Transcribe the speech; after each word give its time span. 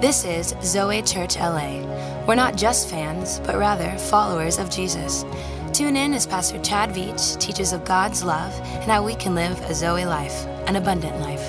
This 0.00 0.24
is 0.24 0.54
Zoe 0.62 1.02
Church 1.02 1.36
LA. 1.36 1.82
We're 2.26 2.34
not 2.34 2.56
just 2.56 2.88
fans, 2.88 3.38
but 3.40 3.58
rather 3.58 3.90
followers 3.98 4.58
of 4.58 4.70
Jesus. 4.70 5.26
Tune 5.74 5.94
in 5.94 6.14
as 6.14 6.26
Pastor 6.26 6.58
Chad 6.62 6.88
Veach 6.88 7.38
teaches 7.38 7.74
of 7.74 7.84
God's 7.84 8.24
love 8.24 8.50
and 8.62 8.90
how 8.90 9.04
we 9.04 9.14
can 9.14 9.34
live 9.34 9.60
a 9.68 9.74
Zoe 9.74 10.06
life, 10.06 10.46
an 10.66 10.76
abundant 10.76 11.20
life. 11.20 11.44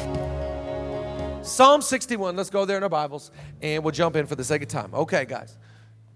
Psalm 1.45 1.81
61. 1.81 2.35
Let's 2.35 2.49
go 2.49 2.65
there 2.65 2.75
in 2.75 2.83
our 2.83 2.89
Bibles 2.89 3.31
and 3.61 3.85
we'll 3.85 3.93
jump 3.93 4.17
in 4.17 4.25
for 4.25 4.35
the 4.35 4.43
sake 4.43 4.63
of 4.63 4.67
time. 4.67 4.93
Okay, 4.93 5.23
guys. 5.23 5.57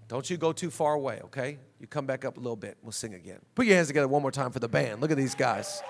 Don't 0.06 0.28
you 0.28 0.36
go 0.36 0.52
too 0.52 0.68
far 0.68 0.92
away, 0.92 1.22
okay? 1.24 1.56
You 1.80 1.86
come 1.86 2.04
back 2.04 2.26
up 2.26 2.36
a 2.36 2.40
little 2.40 2.54
bit. 2.54 2.76
We'll 2.82 2.92
sing 2.92 3.14
again. 3.14 3.38
Put 3.54 3.64
your 3.64 3.76
hands 3.76 3.88
together 3.88 4.08
one 4.08 4.20
more 4.20 4.30
time 4.30 4.50
for 4.50 4.58
the 4.58 4.68
band. 4.68 5.00
Look 5.00 5.10
at 5.10 5.16
these 5.16 5.34
guys. 5.34 5.82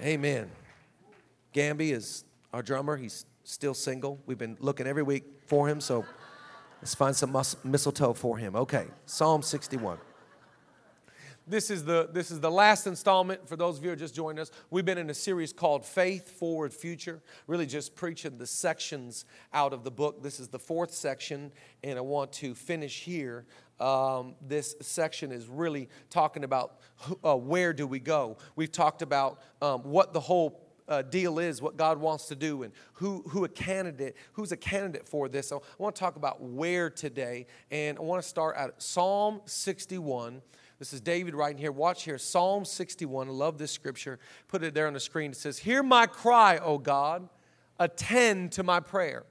Amen. 0.00 0.50
Gamby 1.54 1.92
is 1.92 2.24
our 2.54 2.62
drummer. 2.62 2.96
He's 2.96 3.26
still 3.50 3.74
single. 3.74 4.20
We've 4.26 4.38
been 4.38 4.56
looking 4.60 4.86
every 4.86 5.02
week 5.02 5.24
for 5.46 5.68
him, 5.68 5.80
so 5.80 6.04
let's 6.80 6.94
find 6.94 7.14
some 7.14 7.32
mus- 7.32 7.56
mistletoe 7.64 8.14
for 8.14 8.38
him. 8.38 8.54
Okay, 8.54 8.86
Psalm 9.06 9.42
61. 9.42 9.98
This 11.46 11.68
is, 11.68 11.84
the, 11.84 12.08
this 12.12 12.30
is 12.30 12.38
the 12.38 12.50
last 12.50 12.86
installment 12.86 13.48
for 13.48 13.56
those 13.56 13.76
of 13.76 13.82
you 13.82 13.90
who 13.90 13.96
just 13.96 14.14
joined 14.14 14.38
us. 14.38 14.52
We've 14.70 14.84
been 14.84 14.98
in 14.98 15.10
a 15.10 15.14
series 15.14 15.52
called 15.52 15.84
Faith 15.84 16.38
Forward 16.38 16.72
Future, 16.72 17.20
really 17.48 17.66
just 17.66 17.96
preaching 17.96 18.38
the 18.38 18.46
sections 18.46 19.24
out 19.52 19.72
of 19.72 19.82
the 19.82 19.90
book. 19.90 20.22
This 20.22 20.38
is 20.38 20.46
the 20.46 20.60
fourth 20.60 20.94
section, 20.94 21.50
and 21.82 21.98
I 21.98 22.02
want 22.02 22.32
to 22.34 22.54
finish 22.54 23.00
here. 23.00 23.46
Um, 23.80 24.36
this 24.46 24.76
section 24.80 25.32
is 25.32 25.48
really 25.48 25.88
talking 26.08 26.44
about 26.44 26.78
uh, 27.24 27.36
where 27.36 27.72
do 27.72 27.84
we 27.84 27.98
go. 27.98 28.36
We've 28.54 28.70
talked 28.70 29.02
about 29.02 29.40
um, 29.60 29.80
what 29.80 30.12
the 30.12 30.20
whole 30.20 30.69
uh, 30.90 31.02
deal 31.02 31.38
is, 31.38 31.62
what 31.62 31.76
God 31.76 31.98
wants 31.98 32.26
to 32.26 32.34
do, 32.34 32.64
and 32.64 32.72
who, 32.94 33.22
who 33.28 33.44
a 33.44 33.48
candidate, 33.48 34.16
who's 34.32 34.52
a 34.52 34.56
candidate 34.56 35.08
for 35.08 35.28
this. 35.28 35.48
So 35.48 35.58
I 35.58 35.82
want 35.82 35.94
to 35.94 36.00
talk 36.00 36.16
about 36.16 36.42
where 36.42 36.90
today, 36.90 37.46
and 37.70 37.96
I 37.96 38.02
want 38.02 38.20
to 38.20 38.28
start 38.28 38.56
at 38.56 38.82
Psalm 38.82 39.40
61. 39.46 40.42
This 40.80 40.92
is 40.92 41.00
David 41.00 41.34
writing 41.34 41.58
here. 41.58 41.72
Watch 41.72 42.02
here, 42.02 42.18
Psalm 42.18 42.64
61. 42.64 43.28
I 43.28 43.30
love 43.30 43.56
this 43.56 43.70
scripture. 43.70 44.18
Put 44.48 44.64
it 44.64 44.74
there 44.74 44.88
on 44.88 44.94
the 44.94 45.00
screen. 45.00 45.30
It 45.30 45.36
says, 45.36 45.58
Hear 45.58 45.82
my 45.82 46.06
cry, 46.06 46.58
O 46.58 46.78
God, 46.78 47.28
attend 47.78 48.52
to 48.52 48.62
my 48.64 48.80
prayer. 48.80 49.24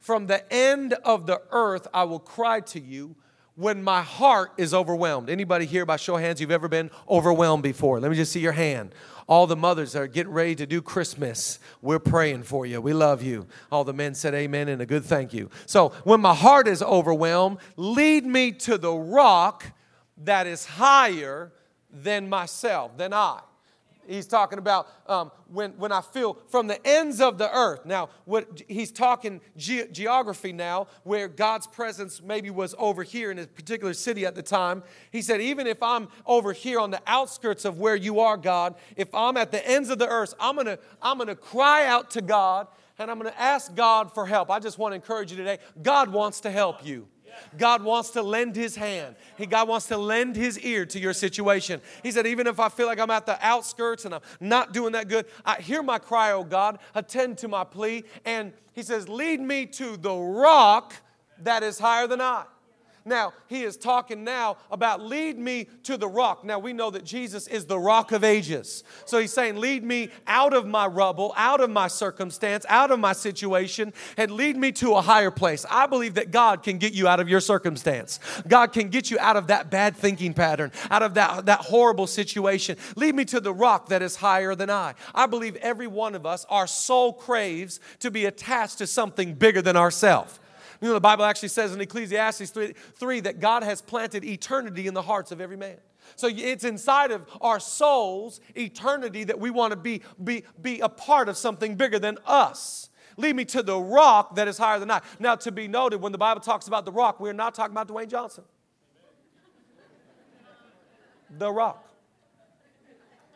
From 0.00 0.26
the 0.26 0.50
end 0.52 0.94
of 1.04 1.26
the 1.26 1.40
earth 1.50 1.86
I 1.94 2.04
will 2.04 2.20
cry 2.20 2.60
to 2.60 2.80
you 2.80 3.16
when 3.56 3.82
my 3.82 4.02
heart 4.02 4.52
is 4.56 4.72
overwhelmed. 4.72 5.28
Anybody 5.28 5.66
here 5.66 5.84
by 5.84 5.96
show 5.96 6.16
of 6.16 6.22
hands 6.22 6.40
you've 6.40 6.50
ever 6.50 6.68
been 6.68 6.90
overwhelmed 7.08 7.62
before? 7.62 8.00
Let 8.00 8.10
me 8.10 8.16
just 8.16 8.32
see 8.32 8.40
your 8.40 8.52
hand. 8.52 8.94
All 9.26 9.46
the 9.46 9.56
mothers 9.56 9.92
that 9.92 10.02
are 10.02 10.06
getting 10.08 10.32
ready 10.32 10.54
to 10.56 10.66
do 10.66 10.82
Christmas, 10.82 11.58
we're 11.82 12.00
praying 12.00 12.42
for 12.42 12.66
you. 12.66 12.80
We 12.80 12.92
love 12.92 13.22
you. 13.22 13.46
All 13.70 13.84
the 13.84 13.92
men 13.92 14.14
said 14.14 14.34
amen 14.34 14.68
and 14.68 14.82
a 14.82 14.86
good 14.86 15.04
thank 15.04 15.32
you. 15.32 15.50
So, 15.66 15.90
when 16.04 16.20
my 16.20 16.34
heart 16.34 16.66
is 16.66 16.82
overwhelmed, 16.82 17.58
lead 17.76 18.26
me 18.26 18.52
to 18.52 18.76
the 18.76 18.92
rock 18.92 19.66
that 20.24 20.46
is 20.46 20.64
higher 20.64 21.52
than 21.92 22.28
myself, 22.28 22.96
than 22.96 23.12
I. 23.12 23.40
He's 24.10 24.26
talking 24.26 24.58
about 24.58 24.88
um, 25.06 25.30
when, 25.46 25.72
when 25.72 25.92
I 25.92 26.00
feel 26.00 26.36
from 26.48 26.66
the 26.66 26.84
ends 26.86 27.20
of 27.20 27.38
the 27.38 27.54
earth. 27.56 27.86
Now, 27.86 28.08
what 28.24 28.62
he's 28.68 28.90
talking 28.90 29.40
ge- 29.56 29.90
geography 29.92 30.52
now, 30.52 30.88
where 31.04 31.28
God's 31.28 31.66
presence 31.66 32.20
maybe 32.20 32.50
was 32.50 32.74
over 32.78 33.02
here 33.02 33.30
in 33.30 33.38
a 33.38 33.46
particular 33.46 33.94
city 33.94 34.26
at 34.26 34.34
the 34.34 34.42
time. 34.42 34.82
He 35.12 35.22
said, 35.22 35.40
even 35.40 35.66
if 35.66 35.82
I'm 35.82 36.08
over 36.26 36.52
here 36.52 36.80
on 36.80 36.90
the 36.90 37.00
outskirts 37.06 37.64
of 37.64 37.78
where 37.78 37.96
you 37.96 38.20
are, 38.20 38.36
God, 38.36 38.74
if 38.96 39.14
I'm 39.14 39.36
at 39.36 39.52
the 39.52 39.66
ends 39.66 39.90
of 39.90 39.98
the 39.98 40.08
earth, 40.08 40.34
I'm 40.40 40.56
gonna, 40.56 40.78
I'm 41.00 41.16
gonna 41.16 41.36
cry 41.36 41.86
out 41.86 42.10
to 42.12 42.20
God 42.20 42.66
and 42.98 43.10
I'm 43.10 43.18
gonna 43.18 43.32
ask 43.38 43.74
God 43.74 44.12
for 44.12 44.26
help. 44.26 44.50
I 44.50 44.58
just 44.58 44.78
want 44.78 44.92
to 44.92 44.96
encourage 44.96 45.30
you 45.30 45.36
today. 45.36 45.58
God 45.82 46.12
wants 46.12 46.40
to 46.40 46.50
help 46.50 46.84
you. 46.84 47.06
God 47.56 47.82
wants 47.82 48.10
to 48.10 48.22
lend 48.22 48.56
his 48.56 48.76
hand. 48.76 49.16
He, 49.36 49.46
God 49.46 49.68
wants 49.68 49.86
to 49.86 49.96
lend 49.96 50.36
his 50.36 50.58
ear 50.60 50.86
to 50.86 50.98
your 50.98 51.12
situation. 51.12 51.80
He 52.02 52.10
said, 52.10 52.26
even 52.26 52.46
if 52.46 52.60
I 52.60 52.68
feel 52.68 52.86
like 52.86 52.98
I'm 52.98 53.10
at 53.10 53.26
the 53.26 53.38
outskirts 53.44 54.04
and 54.04 54.14
I'm 54.14 54.22
not 54.40 54.72
doing 54.72 54.92
that 54.92 55.08
good, 55.08 55.26
I 55.44 55.60
hear 55.60 55.82
my 55.82 55.98
cry, 55.98 56.32
oh 56.32 56.44
God, 56.44 56.78
attend 56.94 57.38
to 57.38 57.48
my 57.48 57.64
plea. 57.64 58.04
And 58.24 58.52
he 58.72 58.82
says, 58.82 59.08
lead 59.08 59.40
me 59.40 59.66
to 59.66 59.96
the 59.96 60.14
rock 60.14 60.94
that 61.42 61.62
is 61.62 61.78
higher 61.78 62.06
than 62.06 62.20
I. 62.20 62.44
Now, 63.04 63.32
he 63.46 63.62
is 63.62 63.76
talking 63.76 64.24
now 64.24 64.58
about 64.70 65.00
lead 65.00 65.38
me 65.38 65.68
to 65.84 65.96
the 65.96 66.08
rock. 66.08 66.44
Now, 66.44 66.58
we 66.58 66.72
know 66.72 66.90
that 66.90 67.04
Jesus 67.04 67.46
is 67.46 67.64
the 67.64 67.78
rock 67.78 68.12
of 68.12 68.24
ages. 68.24 68.84
So 69.06 69.18
he's 69.18 69.32
saying, 69.32 69.56
lead 69.56 69.82
me 69.82 70.10
out 70.26 70.52
of 70.52 70.66
my 70.66 70.86
rubble, 70.86 71.32
out 71.36 71.60
of 71.60 71.70
my 71.70 71.88
circumstance, 71.88 72.66
out 72.68 72.90
of 72.90 72.98
my 72.98 73.12
situation, 73.12 73.92
and 74.16 74.30
lead 74.30 74.56
me 74.56 74.72
to 74.72 74.94
a 74.94 75.00
higher 75.00 75.30
place. 75.30 75.64
I 75.70 75.86
believe 75.86 76.14
that 76.14 76.30
God 76.30 76.62
can 76.62 76.78
get 76.78 76.92
you 76.92 77.08
out 77.08 77.20
of 77.20 77.28
your 77.28 77.40
circumstance. 77.40 78.20
God 78.46 78.72
can 78.72 78.88
get 78.88 79.10
you 79.10 79.18
out 79.18 79.36
of 79.36 79.46
that 79.46 79.70
bad 79.70 79.96
thinking 79.96 80.34
pattern, 80.34 80.70
out 80.90 81.02
of 81.02 81.14
that, 81.14 81.46
that 81.46 81.60
horrible 81.60 82.06
situation. 82.06 82.76
Lead 82.96 83.14
me 83.14 83.24
to 83.26 83.40
the 83.40 83.52
rock 83.52 83.88
that 83.88 84.02
is 84.02 84.16
higher 84.16 84.54
than 84.54 84.70
I. 84.70 84.94
I 85.14 85.26
believe 85.26 85.56
every 85.56 85.86
one 85.86 86.14
of 86.14 86.26
us, 86.26 86.44
our 86.50 86.66
soul 86.66 87.12
craves 87.12 87.80
to 88.00 88.10
be 88.10 88.26
attached 88.26 88.78
to 88.78 88.86
something 88.86 89.34
bigger 89.34 89.62
than 89.62 89.76
ourselves. 89.76 90.38
You 90.80 90.88
know, 90.88 90.94
the 90.94 91.00
Bible 91.00 91.24
actually 91.24 91.50
says 91.50 91.74
in 91.74 91.80
Ecclesiastes 91.80 92.50
3, 92.50 92.72
3 92.94 93.20
that 93.20 93.38
God 93.38 93.62
has 93.62 93.82
planted 93.82 94.24
eternity 94.24 94.86
in 94.86 94.94
the 94.94 95.02
hearts 95.02 95.30
of 95.30 95.40
every 95.40 95.56
man. 95.56 95.76
So 96.16 96.28
it's 96.30 96.64
inside 96.64 97.10
of 97.10 97.26
our 97.40 97.60
souls, 97.60 98.40
eternity, 98.56 99.24
that 99.24 99.38
we 99.38 99.50
want 99.50 99.72
to 99.72 99.76
be, 99.76 100.02
be, 100.22 100.44
be 100.60 100.80
a 100.80 100.88
part 100.88 101.28
of 101.28 101.36
something 101.36 101.76
bigger 101.76 101.98
than 101.98 102.18
us. 102.24 102.88
Lead 103.16 103.36
me 103.36 103.44
to 103.46 103.62
the 103.62 103.78
rock 103.78 104.36
that 104.36 104.48
is 104.48 104.56
higher 104.56 104.78
than 104.78 104.90
I. 104.90 105.02
Now, 105.18 105.34
to 105.36 105.52
be 105.52 105.68
noted, 105.68 106.00
when 106.00 106.12
the 106.12 106.18
Bible 106.18 106.40
talks 106.40 106.66
about 106.66 106.86
the 106.86 106.92
rock, 106.92 107.20
we're 107.20 107.34
not 107.34 107.54
talking 107.54 107.72
about 107.72 107.88
Dwayne 107.88 108.08
Johnson. 108.08 108.44
The 111.38 111.52
rock. 111.52 111.86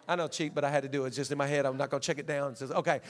I 0.08 0.16
know 0.16 0.28
cheap, 0.28 0.54
but 0.54 0.64
I 0.64 0.70
had 0.70 0.82
to 0.82 0.88
do 0.88 1.04
it. 1.04 1.08
It's 1.08 1.16
just 1.16 1.32
in 1.32 1.38
my 1.38 1.46
head. 1.46 1.66
I'm 1.66 1.76
not 1.76 1.90
going 1.90 2.00
to 2.00 2.06
check 2.06 2.18
it 2.18 2.26
down. 2.26 2.52
It 2.52 2.58
says, 2.58 2.70
okay, 2.72 3.00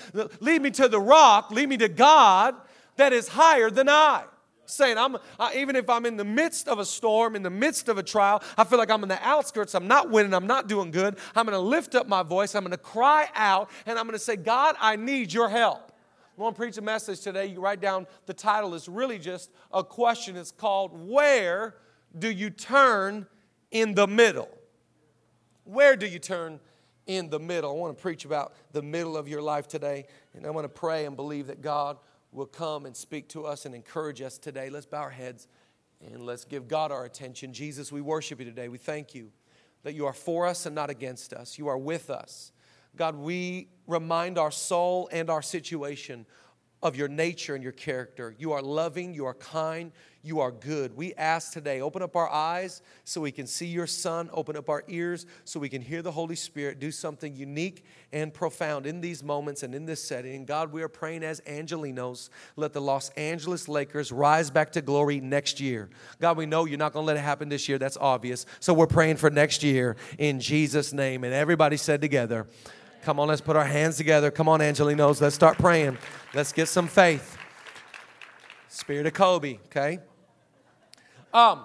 lead 0.41 0.63
me 0.63 0.71
to 0.73 0.89
the 0.89 1.01
rock, 1.01 1.51
lead 1.51 1.69
me 1.69 1.77
to 1.79 1.89
God 1.89 2.55
that 2.97 3.13
is 3.13 3.29
higher 3.29 3.71
than 3.71 3.89
I. 3.89 4.25
Saying, 4.67 4.97
I'm, 4.97 5.19
I, 5.39 5.57
even 5.57 5.77
if 5.77 5.91
I'm 5.91 6.07
in 6.07 6.17
the 6.17 6.25
midst 6.25 6.69
of 6.69 6.79
a 6.79 6.87
storm, 6.87 7.37
in 7.37 7.43
the 7.43 7.51
midst 7.51 7.91
of 7.91 7.99
a 7.99 8.03
trial, 8.03 8.43
I 8.57 8.65
feel 8.65 8.79
like 8.79 8.91
I'm 8.91 9.03
in 9.03 9.11
the 9.11 9.23
outskirts, 9.23 9.75
I'm 9.75 9.87
not 9.87 10.11
winning, 10.11 10.33
I'm 10.33 10.47
not 10.47 10.69
doing 10.69 10.91
good. 10.91 11.19
I'm 11.37 11.45
gonna 11.45 11.59
lift 11.59 11.95
up 11.95 12.09
my 12.09 12.23
voice, 12.23 12.55
I'm 12.55 12.63
gonna 12.63 12.79
cry 12.79 13.29
out, 13.35 13.69
and 13.85 13.99
I'm 13.99 14.07
gonna 14.07 14.19
say, 14.19 14.37
God, 14.37 14.77
I 14.81 14.97
need 14.97 15.33
your 15.33 15.51
help. 15.51 15.93
I 16.37 16.43
want 16.43 16.57
to 16.57 16.59
preach 16.59 16.79
a 16.79 16.83
message 16.83 17.21
today. 17.21 17.47
You 17.47 17.61
write 17.61 17.81
down 17.81 18.07
the 18.27 18.35
title 18.35 18.75
it's 18.75 18.89
really 18.89 19.19
just 19.19 19.51
a 19.73 19.85
question. 19.85 20.35
It's 20.35 20.51
called 20.51 20.91
Where 20.93 21.77
Do 22.19 22.31
You 22.31 22.51
Turn 22.51 23.27
in 23.71 23.95
the 23.95 24.07
Middle? 24.07 24.49
Where 25.65 25.95
do 25.95 26.07
you 26.07 26.19
turn 26.19 26.59
in 27.07 27.31
the 27.31 27.39
middle? 27.39 27.71
I 27.71 27.75
want 27.75 27.97
to 27.97 28.03
preach 28.03 28.25
about 28.25 28.55
the 28.73 28.83
middle 28.83 29.17
of 29.17 29.29
your 29.29 29.43
life 29.43 29.69
today, 29.69 30.07
and 30.35 30.47
I 30.47 30.51
wanna 30.51 30.69
pray 30.69 31.05
and 31.05 31.17
believe 31.17 31.47
that 31.49 31.61
God 31.61 31.99
will 32.35 32.47
come 32.47 32.85
and 32.85 32.97
speak 32.97 33.29
to 33.29 33.47
us 33.47 33.65
and 33.65 33.75
encourage 33.75 34.21
us 34.21 34.37
today. 34.39 34.69
Let's 34.69 34.87
bow 34.87 35.03
our 35.03 35.11
heads 35.11 35.47
and 36.05 36.21
let's 36.27 36.45
give 36.45 36.69
God 36.69 36.91
our 36.91 37.05
attention. 37.05 37.53
Jesus, 37.53 37.93
we 37.93 38.01
worship 38.01 38.41
you 38.41 38.45
today. 38.45 38.69
We 38.69 38.77
thank 38.77 39.15
you 39.15 39.31
that 39.85 39.95
you 39.95 40.05
are 40.07 40.13
for 40.13 40.47
us 40.47 40.67
and 40.67 40.75
not 40.75 40.91
against 40.91 41.33
us. 41.33 41.59
You 41.59 41.69
are 41.69 41.79
with 41.79 42.11
us. 42.11 42.51
God, 42.97 43.15
we 43.17 43.69
remind 43.87 44.37
our 44.37 44.51
soul 44.51 45.09
and 45.13 45.31
our 45.31 45.43
situation 45.43 46.27
of 46.85 46.95
your 46.95 47.09
nature 47.09 47.55
and 47.55 47.63
your 47.63 47.73
character. 47.73 48.35
You 48.39 48.53
are 48.53 48.61
loving, 48.61 49.15
you 49.15 49.25
are 49.25 49.33
kind, 49.33 49.91
you 50.23 50.41
are 50.41 50.51
good. 50.51 50.95
We 50.95 51.15
ask 51.15 51.51
today, 51.51 51.81
open 51.81 52.03
up 52.03 52.15
our 52.15 52.29
eyes 52.29 52.83
so 53.05 53.23
we 53.23 53.33
can 53.33 53.47
see 53.47 53.67
your 53.67 53.87
Son, 53.87 54.29
open 54.35 54.55
up 54.55 54.69
our 54.69 54.85
ears 54.87 55.25
so 55.45 55.59
we 55.59 55.71
can 55.71 55.81
hear 55.81 56.03
the 56.03 56.13
Holy 56.13 56.37
Spirit 56.37 56.79
do 56.79 56.91
something 56.91 57.35
unique 57.35 57.87
and 58.13 58.35
profound 58.35 58.87
in 58.87 59.01
these 59.01 59.23
moments 59.23 59.63
and 59.63 59.75
in 59.75 59.87
this 59.87 60.05
setting. 60.05 60.45
God, 60.45 60.73
we 60.73 60.83
are 60.83 60.89
praying 60.89 61.25
as 61.25 61.41
Angelenos, 61.43 62.29
let 62.57 62.75
the 62.75 62.83
Los 62.83 63.09
Angeles 63.11 63.67
Lakers 63.67 64.13
rise 64.13 64.51
back 64.51 64.73
to 64.73 64.83
glory 64.83 65.21
next 65.21 65.61
year. 65.61 65.89
God, 66.21 66.37
we 66.37 66.45
know 66.45 66.67
you're 66.67 66.79
not 66.79 66.93
going 66.93 67.05
to 67.05 67.07
let 67.07 67.17
it 67.17 67.21
happen 67.21 67.49
this 67.49 67.67
year. 67.67 67.79
That's 67.79 67.97
obvious. 67.97 68.45
So 68.61 68.75
we're 68.75 68.87
praying 68.87 69.17
for 69.17 69.31
next 69.31 69.63
year 69.63 69.97
in 70.19 70.39
Jesus' 70.39 70.93
name. 70.93 71.25
And 71.25 71.33
everybody 71.33 71.79
said 71.79 72.03
together, 72.03 72.47
Come 73.05 73.21
on, 73.21 73.29
let's 73.29 73.43
put 73.43 73.55
our 73.55 73.67
hands 73.67 73.99
together. 73.99 74.31
Come 74.31 74.49
on, 74.49 74.61
Angelenos, 74.61 75.21
let's 75.21 75.35
start 75.35 75.59
praying. 75.59 75.99
Let's 76.33 76.55
get 76.55 76.69
some 76.69 76.89
faith. 76.89 77.37
Spirit 78.69 79.07
of 79.07 79.13
Kobe, 79.13 79.59
okay? 79.67 79.99
Um, 81.31 81.65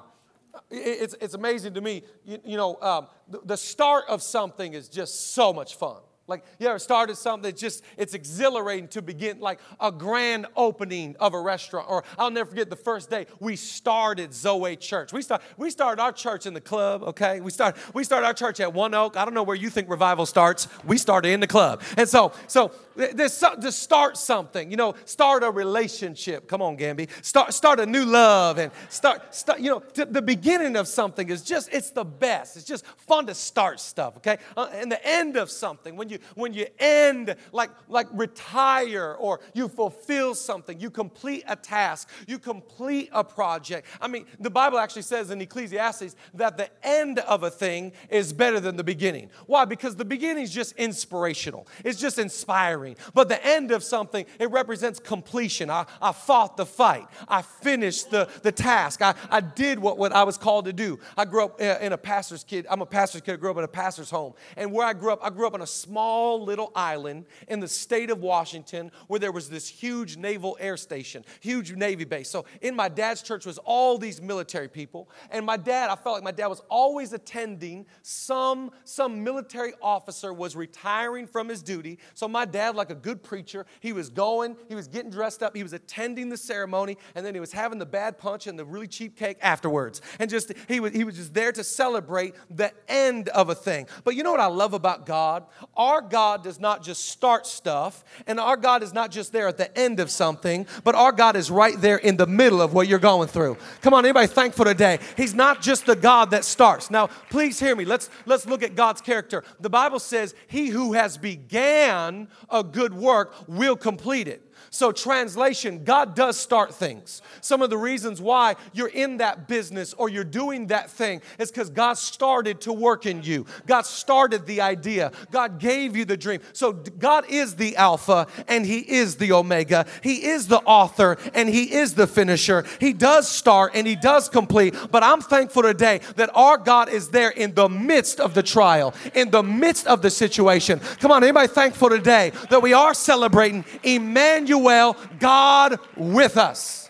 it's, 0.70 1.16
it's 1.22 1.36
amazing 1.36 1.76
to 1.76 1.82
me. 1.82 2.04
You, 2.26 2.42
you 2.44 2.58
know, 2.58 2.78
um, 2.82 3.08
the, 3.30 3.40
the, 3.46 3.56
start 3.56 4.04
of 4.10 4.22
something 4.22 4.74
is 4.74 4.90
just 4.90 5.34
so 5.34 5.54
much 5.54 5.78
fun. 5.78 6.02
Like 6.30 6.46
you 6.60 6.68
ever 6.68 6.80
started 6.80 7.16
something 7.16 7.50
that 7.50 7.58
just 7.58 7.84
it's 7.98 8.14
exhilarating 8.14 8.88
to 8.90 9.02
begin 9.02 9.40
like 9.40 9.60
a 9.80 9.92
grand 9.92 10.46
opening 10.56 11.16
of 11.20 11.34
a 11.34 11.42
restaurant. 11.42 11.88
Or 11.90 12.04
I'll 12.18 12.32
never 12.32 12.50
forget 12.50 12.70
the 12.70 12.76
first 12.76 13.10
day 13.10 13.26
we 13.40 13.56
started 13.56 14.34
Zoe 14.34 14.76
Church. 14.76 15.12
We 15.12 15.22
start 15.22 15.42
we 15.58 15.70
started 15.70 16.02
our 16.02 16.12
church 16.12 16.46
in 16.46 16.54
the 16.54 16.62
club, 16.62 17.04
okay? 17.04 17.42
We 17.42 17.52
start 17.52 17.76
we 17.94 18.04
started 18.04 18.28
our 18.28 18.34
church 18.34 18.60
at 18.60 18.74
One 18.74 18.94
Oak. 18.94 19.18
I 19.18 19.26
don't 19.26 19.34
know 19.34 19.44
where 19.44 19.56
you 19.56 19.70
think 19.70 19.90
revival 19.90 20.26
starts. 20.26 20.68
We 20.86 20.98
started 20.98 21.30
in 21.30 21.40
the 21.40 21.48
club. 21.48 21.82
And 21.98 22.08
so 22.08 22.32
so 22.48 22.72
there's 22.96 23.38
to 23.40 23.72
start 23.72 24.18
something, 24.18 24.70
you 24.70 24.78
know, 24.78 24.94
start 25.06 25.44
a 25.44 25.50
relationship. 25.50 26.48
Come 26.48 26.62
on, 26.62 26.78
Gamby. 26.78 27.10
Start 27.26 27.54
start 27.54 27.80
a 27.80 27.86
new 27.86 28.06
love 28.06 28.58
and 28.60 28.72
start 28.90 29.34
start 29.34 29.60
you 29.60 29.72
know 29.72 29.84
the 30.06 30.22
beginning 30.22 30.76
of 30.76 30.88
something 30.88 31.30
is 31.30 31.42
just 31.42 31.70
it's 31.74 31.90
the 31.90 32.06
best. 32.06 32.56
It's 32.56 32.66
just 32.66 32.86
fun 32.86 33.26
to 33.28 33.34
start 33.34 33.80
stuff, 33.80 34.18
okay? 34.18 34.38
Uh, 34.56 34.70
and 34.74 34.92
the 34.92 35.06
end 35.08 35.38
of 35.38 35.50
something 35.50 35.96
when 35.96 36.10
you 36.10 36.19
when 36.36 36.54
you 36.54 36.68
end 36.80 37.36
like 37.52 37.72
like 37.88 38.08
retire 38.14 39.16
or 39.20 39.40
you 39.54 39.68
fulfill 39.68 40.36
something 40.36 40.80
you 40.80 40.90
complete 40.90 41.44
a 41.48 41.56
task 41.56 42.10
you 42.28 42.40
complete 42.40 43.10
a 43.12 43.24
project. 43.24 43.88
I 44.02 44.08
mean 44.08 44.26
the 44.40 44.50
bible 44.50 44.80
actually 44.80 45.04
says 45.04 45.30
in 45.32 45.42
ecclesiastes 45.42 46.16
that 46.34 46.58
the 46.58 46.70
end 46.84 47.20
of 47.20 47.44
a 47.44 47.50
thing 47.50 47.92
is 48.10 48.34
better 48.34 48.60
than 48.60 48.76
the 48.76 48.84
beginning. 48.84 49.30
Why? 49.46 49.66
Because 49.66 49.96
the 49.96 50.06
beginning 50.06 50.44
is 50.44 50.54
just 50.54 50.74
inspirational. 50.78 51.68
It's 51.84 52.00
just 52.00 52.20
inspiring. 52.20 52.96
But 53.14 53.30
the 53.30 53.46
end 53.46 53.72
of 53.72 53.84
something 53.84 54.26
it 54.40 54.52
represents 54.52 55.00
completion. 55.00 55.70
I, 55.70 55.86
I 56.02 56.12
fought 56.12 56.58
the 56.58 56.66
fight. 56.66 57.08
I 57.28 57.42
finished 57.42 58.12
the, 58.12 58.30
the 58.42 58.52
task. 58.52 59.02
I, 59.02 59.16
I 59.30 59.42
did 59.42 59.80
what, 59.80 59.98
what 59.98 60.12
i 60.14 60.24
was 60.24 60.38
called 60.38 60.66
to 60.66 60.74
do. 60.74 61.00
I 61.18 61.26
grew 61.26 61.46
up 61.46 61.62
uh, 61.62 61.78
in 61.82 61.94
a 61.94 61.98
pastor's 61.98 62.44
kid 62.44 62.66
i'm 62.70 62.82
a 62.82 62.86
pastor's 62.86 63.22
kid. 63.22 63.34
I 63.34 63.38
grew 63.38 63.52
up 63.52 63.58
in 63.58 63.64
a 63.64 63.68
pastor's 63.68 64.10
home. 64.10 64.34
And 64.58 64.72
where 64.72 64.86
i 64.86 64.94
grew 64.94 65.12
up 65.14 65.20
i 65.24 65.30
grew 65.30 65.48
up 65.48 65.56
in 65.56 65.62
a 65.62 65.68
small 65.68 66.09
small 66.10 66.44
little 66.44 66.72
island 66.76 67.24
in 67.50 67.60
the 67.60 67.68
state 67.68 68.10
of 68.10 68.20
Washington 68.20 68.92
where 69.06 69.20
there 69.20 69.32
was 69.32 69.48
this 69.48 69.68
huge 69.68 70.18
naval 70.18 70.58
air 70.60 70.76
station, 70.76 71.24
huge 71.40 71.76
Navy 71.76 72.04
base. 72.04 72.32
So 72.32 72.46
in 72.62 72.76
my 72.76 72.90
dad's 72.90 73.22
church 73.22 73.46
was 73.46 73.60
all 73.60 74.00
these 74.00 74.20
military 74.20 74.68
people. 74.68 75.08
And 75.30 75.46
my 75.46 75.56
dad, 75.56 75.92
I 75.92 75.96
felt 75.96 76.16
like 76.16 76.24
my 76.24 76.32
dad 76.32 76.48
was 76.48 76.64
always 76.68 77.14
attending 77.14 77.86
some, 78.02 78.72
some 78.86 79.24
military 79.24 79.74
officer 79.84 80.34
was 80.34 80.56
retiring 80.56 81.28
from 81.28 81.48
his 81.48 81.62
duty. 81.62 82.00
So 82.16 82.28
my 82.28 82.46
dad, 82.46 82.76
like 82.76 82.90
a 82.90 82.96
good 82.96 83.22
preacher, 83.22 83.68
he 83.80 83.94
was 83.94 84.10
going, 84.10 84.58
he 84.68 84.74
was 84.74 84.88
getting 84.88 85.12
dressed 85.12 85.44
up, 85.44 85.56
he 85.56 85.62
was 85.62 85.74
attending 85.74 86.30
the 86.30 86.38
ceremony, 86.38 86.98
and 87.14 87.24
then 87.24 87.36
he 87.36 87.40
was 87.40 87.52
having 87.52 87.78
the 87.78 87.86
bad 87.86 88.18
punch 88.18 88.48
and 88.48 88.58
the 88.58 88.66
really 88.66 88.88
cheap 88.88 89.16
cake 89.16 89.38
afterwards. 89.44 90.02
And 90.18 90.28
just 90.28 90.54
he 90.68 90.80
was, 90.80 90.92
he 90.92 91.04
was 91.04 91.18
just 91.18 91.36
there 91.36 91.52
to 91.52 91.64
celebrate 91.64 92.34
the 92.50 92.74
end 92.88 93.30
of 93.30 93.50
a 93.50 93.56
thing. 93.56 93.88
But 94.04 94.16
you 94.16 94.24
know 94.24 94.32
what 94.32 94.40
I 94.40 94.48
love 94.48 94.74
about 94.74 95.06
God? 95.06 95.46
Our 95.78 95.99
our 96.00 96.08
God 96.08 96.44
does 96.46 96.62
not 96.62 96.82
just 96.82 97.10
start 97.10 97.46
stuff, 97.46 98.06
and 98.26 98.40
our 98.40 98.56
God 98.56 98.84
is 98.84 98.94
not 98.94 99.12
just 99.12 99.34
there 99.34 99.50
at 99.50 99.58
the 99.58 99.78
end 99.78 100.00
of 100.00 100.10
something, 100.10 100.66
but 100.86 100.96
our 100.96 101.12
God 101.12 101.36
is 101.36 101.52
right 101.52 101.76
there 101.82 101.98
in 101.98 102.16
the 102.16 102.26
middle 102.26 102.62
of 102.62 102.74
what 102.74 102.88
you're 102.88 103.00
going 103.00 103.28
through. 103.28 103.58
Come 103.82 103.94
on, 103.94 104.06
anybody 104.06 104.28
thankful 104.28 104.64
today? 104.64 105.00
He's 105.18 105.34
not 105.34 105.62
just 105.62 105.86
the 105.86 105.98
God 105.98 106.32
that 106.32 106.46
starts. 106.46 106.90
Now, 106.90 107.08
please 107.30 107.60
hear 107.60 107.76
me. 107.76 107.84
Let's 107.84 108.10
let's 108.26 108.46
look 108.46 108.64
at 108.64 108.76
God's 108.76 109.02
character. 109.02 109.44
The 109.60 109.70
Bible 109.70 110.00
says, 110.00 110.34
"He 110.48 110.68
who 110.68 110.94
has 110.94 111.18
began 111.18 112.30
a 112.50 112.64
good 112.64 112.94
work 112.94 113.36
will 113.50 113.76
complete 113.76 114.30
it." 114.30 114.49
So, 114.72 114.92
translation, 114.92 115.84
God 115.84 116.16
does 116.16 116.38
start 116.38 116.74
things. 116.74 117.22
Some 117.42 117.62
of 117.62 117.70
the 117.70 117.78
reasons 117.78 118.22
why 118.22 118.56
you're 118.74 118.88
in 118.88 119.18
that 119.18 119.48
business 119.48 119.94
or 119.94 120.10
you're 120.10 120.24
doing 120.24 120.68
that 120.68 120.92
thing 120.92 121.22
is 121.40 121.50
because 121.52 121.70
God 121.72 121.94
started 121.94 122.62
to 122.62 122.74
work 122.74 123.06
in 123.06 123.24
you. 123.24 123.46
God 123.66 123.86
started 123.86 124.46
the 124.46 124.62
idea. 124.62 125.12
God 125.32 125.60
gave 125.60 125.96
you 125.96 126.06
the 126.06 126.18
dream. 126.18 126.42
So, 126.54 126.74
God 126.74 127.26
is 127.30 127.56
the 127.56 127.76
Alpha 127.78 128.28
and 128.48 128.66
He 128.66 128.80
is 128.80 129.16
the 129.16 129.32
Omega. 129.32 129.88
He 130.04 130.28
is 130.28 130.48
the 130.48 130.60
author 130.60 131.18
and 131.34 131.50
He 131.50 131.74
is 131.74 131.96
the 131.96 132.06
finisher. 132.06 132.64
He 132.80 132.94
does 132.94 133.28
start 133.28 133.72
and 133.74 133.88
He 133.88 133.96
does 133.96 134.30
complete. 134.30 134.76
But 134.92 135.04
I'm 135.04 135.22
thankful 135.22 135.64
today 135.64 136.02
that 136.16 136.30
our 136.36 136.58
God 136.58 136.90
is 136.90 137.10
there 137.10 137.32
in 137.32 137.56
the 137.56 137.70
midst 137.70 138.20
of 138.20 138.36
the 138.36 138.44
trial, 138.44 138.94
in 139.16 139.32
the 139.32 139.42
midst 139.42 139.88
of 139.88 140.04
the 140.04 140.12
situation. 140.12 140.80
Come 141.00 141.12
on, 141.12 141.24
anybody 141.24 141.48
thankful 141.48 141.90
today 141.90 142.34
that 142.52 142.62
we 142.62 142.74
are 142.74 142.94
celebrating 142.94 143.66
Emmanuel 143.84 144.59
Emmanuel, 144.60 144.98
God 145.20 145.80
with 145.96 146.38
us. 146.38 146.90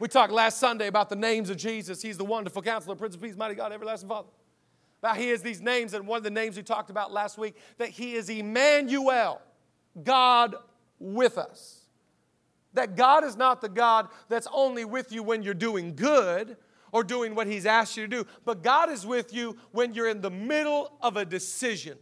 We 0.00 0.08
talked 0.08 0.32
last 0.32 0.58
Sunday 0.58 0.88
about 0.88 1.08
the 1.08 1.16
names 1.16 1.48
of 1.50 1.56
Jesus. 1.56 2.02
He's 2.02 2.18
the 2.18 2.24
wonderful 2.24 2.60
counselor, 2.60 2.96
Prince 2.96 3.14
of 3.14 3.22
Peace, 3.22 3.36
mighty 3.36 3.54
God, 3.54 3.72
everlasting 3.72 4.08
Father. 4.08 4.28
Now, 5.02 5.14
he 5.14 5.28
has 5.28 5.42
these 5.42 5.60
names, 5.60 5.94
and 5.94 6.06
one 6.06 6.18
of 6.18 6.24
the 6.24 6.30
names 6.30 6.56
we 6.56 6.62
talked 6.62 6.90
about 6.90 7.12
last 7.12 7.38
week, 7.38 7.54
that 7.78 7.90
he 7.90 8.14
is 8.14 8.28
Emmanuel, 8.28 9.40
God 10.02 10.56
with 10.98 11.38
us. 11.38 11.86
That 12.72 12.96
God 12.96 13.22
is 13.22 13.36
not 13.36 13.60
the 13.60 13.68
God 13.68 14.08
that's 14.28 14.48
only 14.52 14.84
with 14.84 15.12
you 15.12 15.22
when 15.22 15.42
you're 15.42 15.54
doing 15.54 15.94
good 15.94 16.56
or 16.90 17.04
doing 17.04 17.34
what 17.34 17.46
he's 17.46 17.66
asked 17.66 17.96
you 17.96 18.04
to 18.04 18.08
do, 18.08 18.26
but 18.44 18.62
God 18.62 18.90
is 18.90 19.06
with 19.06 19.32
you 19.32 19.56
when 19.72 19.94
you're 19.94 20.08
in 20.08 20.20
the 20.20 20.30
middle 20.30 20.92
of 21.00 21.16
a 21.16 21.24
decision, 21.24 21.98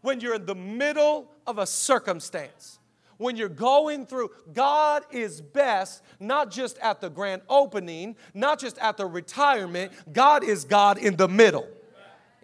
when 0.00 0.20
you're 0.20 0.34
in 0.34 0.46
the 0.46 0.54
middle 0.54 1.30
of 1.46 1.58
a 1.58 1.66
circumstance 1.66 2.80
when 3.18 3.36
you're 3.36 3.48
going 3.48 4.06
through, 4.06 4.30
God 4.52 5.04
is 5.10 5.40
best, 5.40 6.02
not 6.20 6.50
just 6.50 6.78
at 6.78 7.00
the 7.00 7.08
grand 7.08 7.42
opening, 7.48 8.16
not 8.34 8.58
just 8.58 8.78
at 8.78 8.96
the 8.96 9.06
retirement. 9.06 9.92
God 10.12 10.44
is 10.44 10.64
God 10.64 10.98
in 10.98 11.16
the 11.16 11.28
middle. 11.28 11.66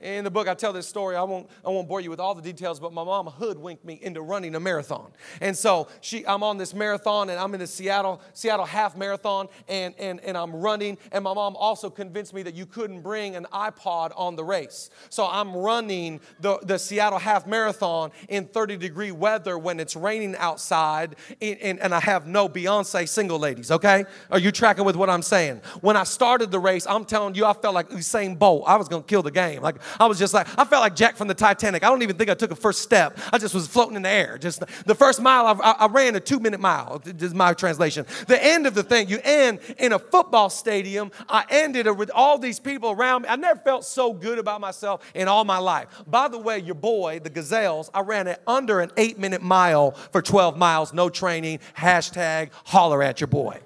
In 0.03 0.25
the 0.25 0.31
book, 0.31 0.49
I 0.49 0.55
tell 0.55 0.73
this 0.73 0.89
story. 0.89 1.15
I 1.15 1.23
won't, 1.23 1.49
I 1.65 1.69
won't 1.69 1.87
bore 1.87 2.01
you 2.01 2.11
with 2.11 2.19
all 2.19 2.35
the 2.35 2.43
details, 2.43 2.81
but 2.81 2.93
my 2.93 3.05
mom 3.05 3.29
hoodwinked 3.29 3.85
me 3.85 4.01
into 4.03 4.21
running 4.21 4.57
a 4.57 4.61
marathon. 4.61 5.13
And 5.41 5.57
so 5.57 5.87
she, 6.01 6.27
I'm 6.27 6.43
on 6.43 6.59
this 6.59 6.75
marathon, 6.75 7.31
and 7.31 7.39
I'm 7.39 7.55
in 7.55 7.61
the 7.61 7.69
Seattle, 7.69 8.21
Seattle 8.33 8.65
half 8.65 8.97
marathon, 8.97 9.47
and, 9.69 9.95
and, 10.01 10.19
and 10.21 10.37
I'm 10.37 10.57
running. 10.57 10.99
And 11.13 11.23
my 11.23 11.33
mom 11.33 11.55
also 11.55 11.89
convinced 11.89 12.35
me 12.35 12.43
that 12.43 12.55
you 12.55 12.67
couldn't 12.67 13.03
bring 13.03 13.37
an 13.37 13.47
iPod 13.53 14.11
on 14.17 14.35
the 14.35 14.43
race. 14.43 14.91
So 15.09 15.25
I'm 15.25 15.55
running 15.55 16.21
the, 16.41 16.59
the 16.63 16.79
Seattle 16.79 17.21
half 17.21 17.47
marathon 17.47 18.11
in 18.29 18.47
30 18.47 18.79
degree 18.79 19.13
weather 19.13 19.57
when 19.57 19.79
it's 19.79 19.95
raining 19.95 20.35
outside, 20.37 21.15
and, 21.41 21.59
and, 21.61 21.79
and 21.79 21.95
I 21.95 22.01
have 22.01 22.27
no 22.27 22.49
Beyonce 22.49 23.09
single 23.09 23.39
ladies, 23.39 23.71
okay? 23.71 24.05
Are 24.33 24.41
you 24.41 24.51
tracking 24.51 24.85
with 24.85 24.97
what 24.97 25.09
I'm 25.09 25.23
saying? 25.23 25.61
When 25.81 25.97
I 25.97 26.03
started 26.03 26.51
the 26.51 26.59
race, 26.59 26.89
I'm 26.89 27.05
telling 27.05 27.37
you, 27.37 27.47
I 27.47 27.53
felt 27.53 27.77
like 27.77 27.91
Usain 27.91 28.37
Bolt. 28.37 28.65
I 28.67 28.75
was 28.75 28.89
gonna 28.89 29.05
kill 29.05 29.23
the 29.23 29.31
game. 29.31 29.63
Like, 29.63 29.77
I 29.99 30.07
was 30.07 30.19
just 30.19 30.35
like, 30.35 30.47
I 30.59 30.65
felt 30.65 30.83
like 30.83 30.97
Jack 30.97 31.17
from 31.17 31.29
the 31.29 31.35
Titanic. 31.35 31.85
I 31.85 31.89
don't 31.89 32.03
even 32.03 32.17
think 32.17 32.31
I 32.31 32.35
took 32.35 32.51
a 32.51 32.57
first 32.57 32.83
step. 32.83 33.19
I 33.33 33.39
just 33.39 33.55
was 33.55 33.67
floating 33.67 33.97
in 33.97 34.03
the 34.03 34.09
air. 34.09 34.39
Just 34.39 34.63
the 34.87 34.95
first 34.95 35.21
mile, 35.21 35.47
I, 35.47 35.73
I 35.73 35.87
ran 35.87 36.15
a 36.17 36.21
two 36.21 36.41
minute 36.41 36.61
mile. 36.61 37.03
Is 37.05 37.35
my 37.35 37.53
translation. 37.55 38.07
The 38.27 38.43
end 38.43 38.67
of 38.67 38.75
the 38.75 38.83
thing, 38.83 39.09
you 39.09 39.21
end 39.23 39.61
in 39.79 39.93
a 39.93 39.99
football 39.99 40.51
stadium. 40.51 41.13
I 41.29 41.45
ended 41.51 41.87
with 41.97 42.11
all 42.15 42.39
these 42.39 42.59
people 42.59 42.91
around 42.91 43.23
me. 43.23 43.29
I 43.29 43.37
never 43.37 43.61
felt 43.61 43.85
so 43.85 44.13
good 44.13 44.39
about 44.39 44.61
myself 44.61 45.09
in 45.15 45.29
all 45.29 45.45
my 45.45 45.59
life. 45.59 45.89
By 46.07 46.29
the 46.29 46.39
way, 46.39 46.59
your 46.59 46.75
boy, 46.75 47.21
the 47.21 47.31
Gazelles, 47.31 47.91
I 47.95 48.01
ran 48.01 48.27
it 48.27 48.43
under 48.47 48.81
an 48.81 48.91
eight 48.97 49.19
minute 49.19 49.43
mile 49.43 49.93
for 50.13 50.23
12 50.23 50.57
miles, 50.57 50.93
no 50.93 51.09
training. 51.09 51.61
Hashtag 51.77 52.51
holler 52.65 53.03
at 53.03 53.21
your 53.21 53.29
boy. 53.29 53.61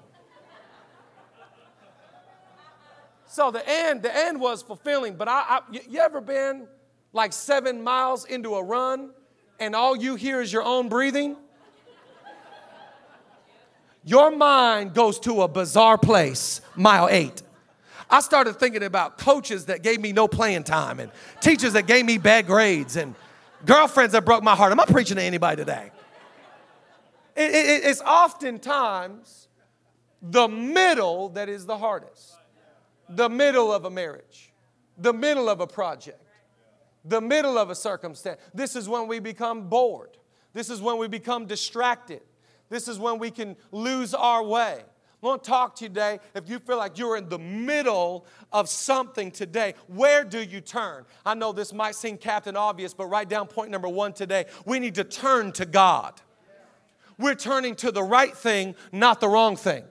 So 3.37 3.51
the 3.51 3.69
end, 3.69 4.01
the 4.01 4.17
end 4.17 4.41
was 4.41 4.63
fulfilling. 4.63 5.17
But 5.17 5.29
I, 5.29 5.45
I, 5.47 5.61
you 5.91 6.01
ever 6.01 6.23
been 6.23 6.67
like 7.13 7.35
seven 7.35 7.85
miles 7.85 8.25
into 8.25 8.55
a 8.55 8.63
run 8.63 9.11
and 9.61 9.77
all 9.77 9.95
you 9.95 10.15
hear 10.15 10.41
is 10.41 10.51
your 10.51 10.63
own 10.63 10.89
breathing? 10.89 11.37
Your 14.05 14.35
mind 14.35 14.95
goes 14.95 15.21
to 15.21 15.43
a 15.43 15.49
bizarre 15.49 15.99
place, 15.99 16.63
mile 16.77 17.09
eight. 17.11 17.43
I 18.09 18.21
started 18.21 18.55
thinking 18.55 18.83
about 18.83 19.19
coaches 19.19 19.67
that 19.67 19.83
gave 19.83 20.01
me 20.01 20.13
no 20.13 20.29
playing 20.29 20.65
time 20.65 20.99
and 20.99 21.13
teachers 21.43 21.75
that 21.75 21.87
gave 21.87 22.07
me 22.07 22.17
bad 22.17 22.47
grades 22.47 22.97
and 22.97 23.15
girlfriends 23.67 24.13
that 24.15 24.25
broke 24.25 24.45
my 24.45 24.57
heart. 24.57 24.73
Am 24.73 24.81
I 24.81 24.87
preaching 24.87 25.19
to 25.19 25.23
anybody 25.23 25.57
today? 25.57 25.91
It, 27.37 27.55
it, 27.55 27.85
it's 27.85 28.01
oftentimes 28.01 29.49
the 30.23 30.49
middle 30.49 31.29
that 31.31 31.51
is 31.51 31.67
the 31.67 31.77
hardest 31.77 32.36
the 33.09 33.29
middle 33.29 33.73
of 33.73 33.85
a 33.85 33.91
marriage, 33.91 34.53
the 34.99 35.13
middle 35.13 35.49
of 35.49 35.61
a 35.61 35.67
project, 35.67 36.21
the 37.05 37.21
middle 37.21 37.59
of 37.59 37.71
a 37.71 37.75
circumstance. 37.75 38.41
This 38.53 38.77
is 38.77 38.89
when 38.89 39.07
we 39.07 39.19
become 39.19 39.69
bored. 39.69 40.17
This 40.53 40.71
is 40.71 40.81
when 40.81 40.99
we 40.99 41.09
become 41.09 41.47
distracted. 41.47 42.23
This 42.69 42.89
is 42.89 42.99
when 42.99 43.19
we 43.19 43.31
can 43.31 43.57
lose 43.71 44.15
our 44.15 44.43
way. 44.43 44.83
I 45.23 45.27
want 45.27 45.45
to 45.45 45.51
talk 45.51 45.77
to 45.77 45.85
you 45.85 45.89
today. 45.89 46.21
If 46.35 46.49
you 46.49 46.59
feel 46.59 46.77
like 46.77 46.99
you're 46.99 47.17
in 47.17 47.29
the 47.29 47.39
middle 47.39 48.27
of 48.53 48.69
something 48.69 49.31
today, 49.31 49.75
where 49.87 50.25
do 50.25 50.41
you 50.41 50.61
turn? 50.61 51.05
I 51.25 51.35
know 51.35 51.53
this 51.53 51.73
might 51.73 51.95
seem 51.95 52.17
captain 52.17 52.57
obvious, 52.57 52.93
but 52.93 53.07
write 53.07 53.29
down 53.29 53.47
point 53.47 53.71
number 53.71 53.89
one 53.89 54.13
today. 54.13 54.47
We 54.67 54.79
need 54.79 54.95
to 54.97 55.05
turn 55.05 55.53
to 55.53 55.65
God. 55.65 56.21
We're 57.19 57.35
turning 57.35 57.77
to 57.77 57.91
the 57.91 58.03
right 58.03 58.37
thing, 58.37 58.75
not 58.93 59.21
the 59.21 59.29
wrong 59.29 59.57
thing. 59.57 59.85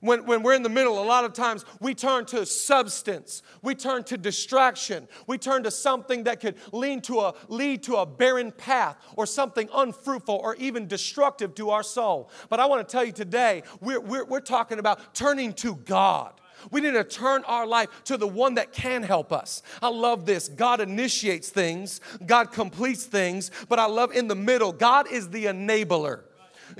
When, 0.00 0.24
when 0.24 0.42
we're 0.42 0.54
in 0.54 0.62
the 0.62 0.70
middle, 0.70 1.02
a 1.02 1.04
lot 1.04 1.24
of 1.24 1.34
times 1.34 1.64
we 1.78 1.94
turn 1.94 2.24
to 2.26 2.46
substance, 2.46 3.42
we 3.60 3.74
turn 3.74 4.02
to 4.04 4.16
distraction, 4.16 5.06
we 5.26 5.36
turn 5.36 5.62
to 5.64 5.70
something 5.70 6.24
that 6.24 6.40
could 6.40 6.56
lead 6.72 7.04
to 7.04 7.20
a, 7.20 7.34
lead 7.48 7.82
to 7.82 7.96
a 7.96 8.06
barren 8.06 8.50
path 8.50 8.96
or 9.16 9.26
something 9.26 9.68
unfruitful 9.74 10.36
or 10.36 10.56
even 10.56 10.86
destructive 10.86 11.54
to 11.56 11.70
our 11.70 11.82
soul. 11.82 12.30
But 12.48 12.60
I 12.60 12.66
want 12.66 12.86
to 12.86 12.90
tell 12.90 13.04
you 13.04 13.12
today, 13.12 13.62
we're, 13.80 14.00
we're, 14.00 14.24
we're 14.24 14.40
talking 14.40 14.78
about 14.78 15.14
turning 15.14 15.52
to 15.54 15.74
God. 15.74 16.32
We 16.70 16.80
need 16.80 16.92
to 16.92 17.04
turn 17.04 17.44
our 17.44 17.66
life 17.66 17.88
to 18.04 18.16
the 18.16 18.26
one 18.26 18.54
that 18.54 18.72
can 18.72 19.02
help 19.02 19.32
us. 19.32 19.62
I 19.82 19.88
love 19.88 20.26
this. 20.26 20.48
God 20.48 20.80
initiates 20.80 21.50
things, 21.50 22.00
God 22.24 22.52
completes 22.52 23.04
things, 23.04 23.50
but 23.68 23.78
I 23.78 23.86
love 23.86 24.12
in 24.12 24.28
the 24.28 24.34
middle, 24.34 24.72
God 24.72 25.10
is 25.10 25.28
the 25.28 25.46
enabler. 25.46 26.22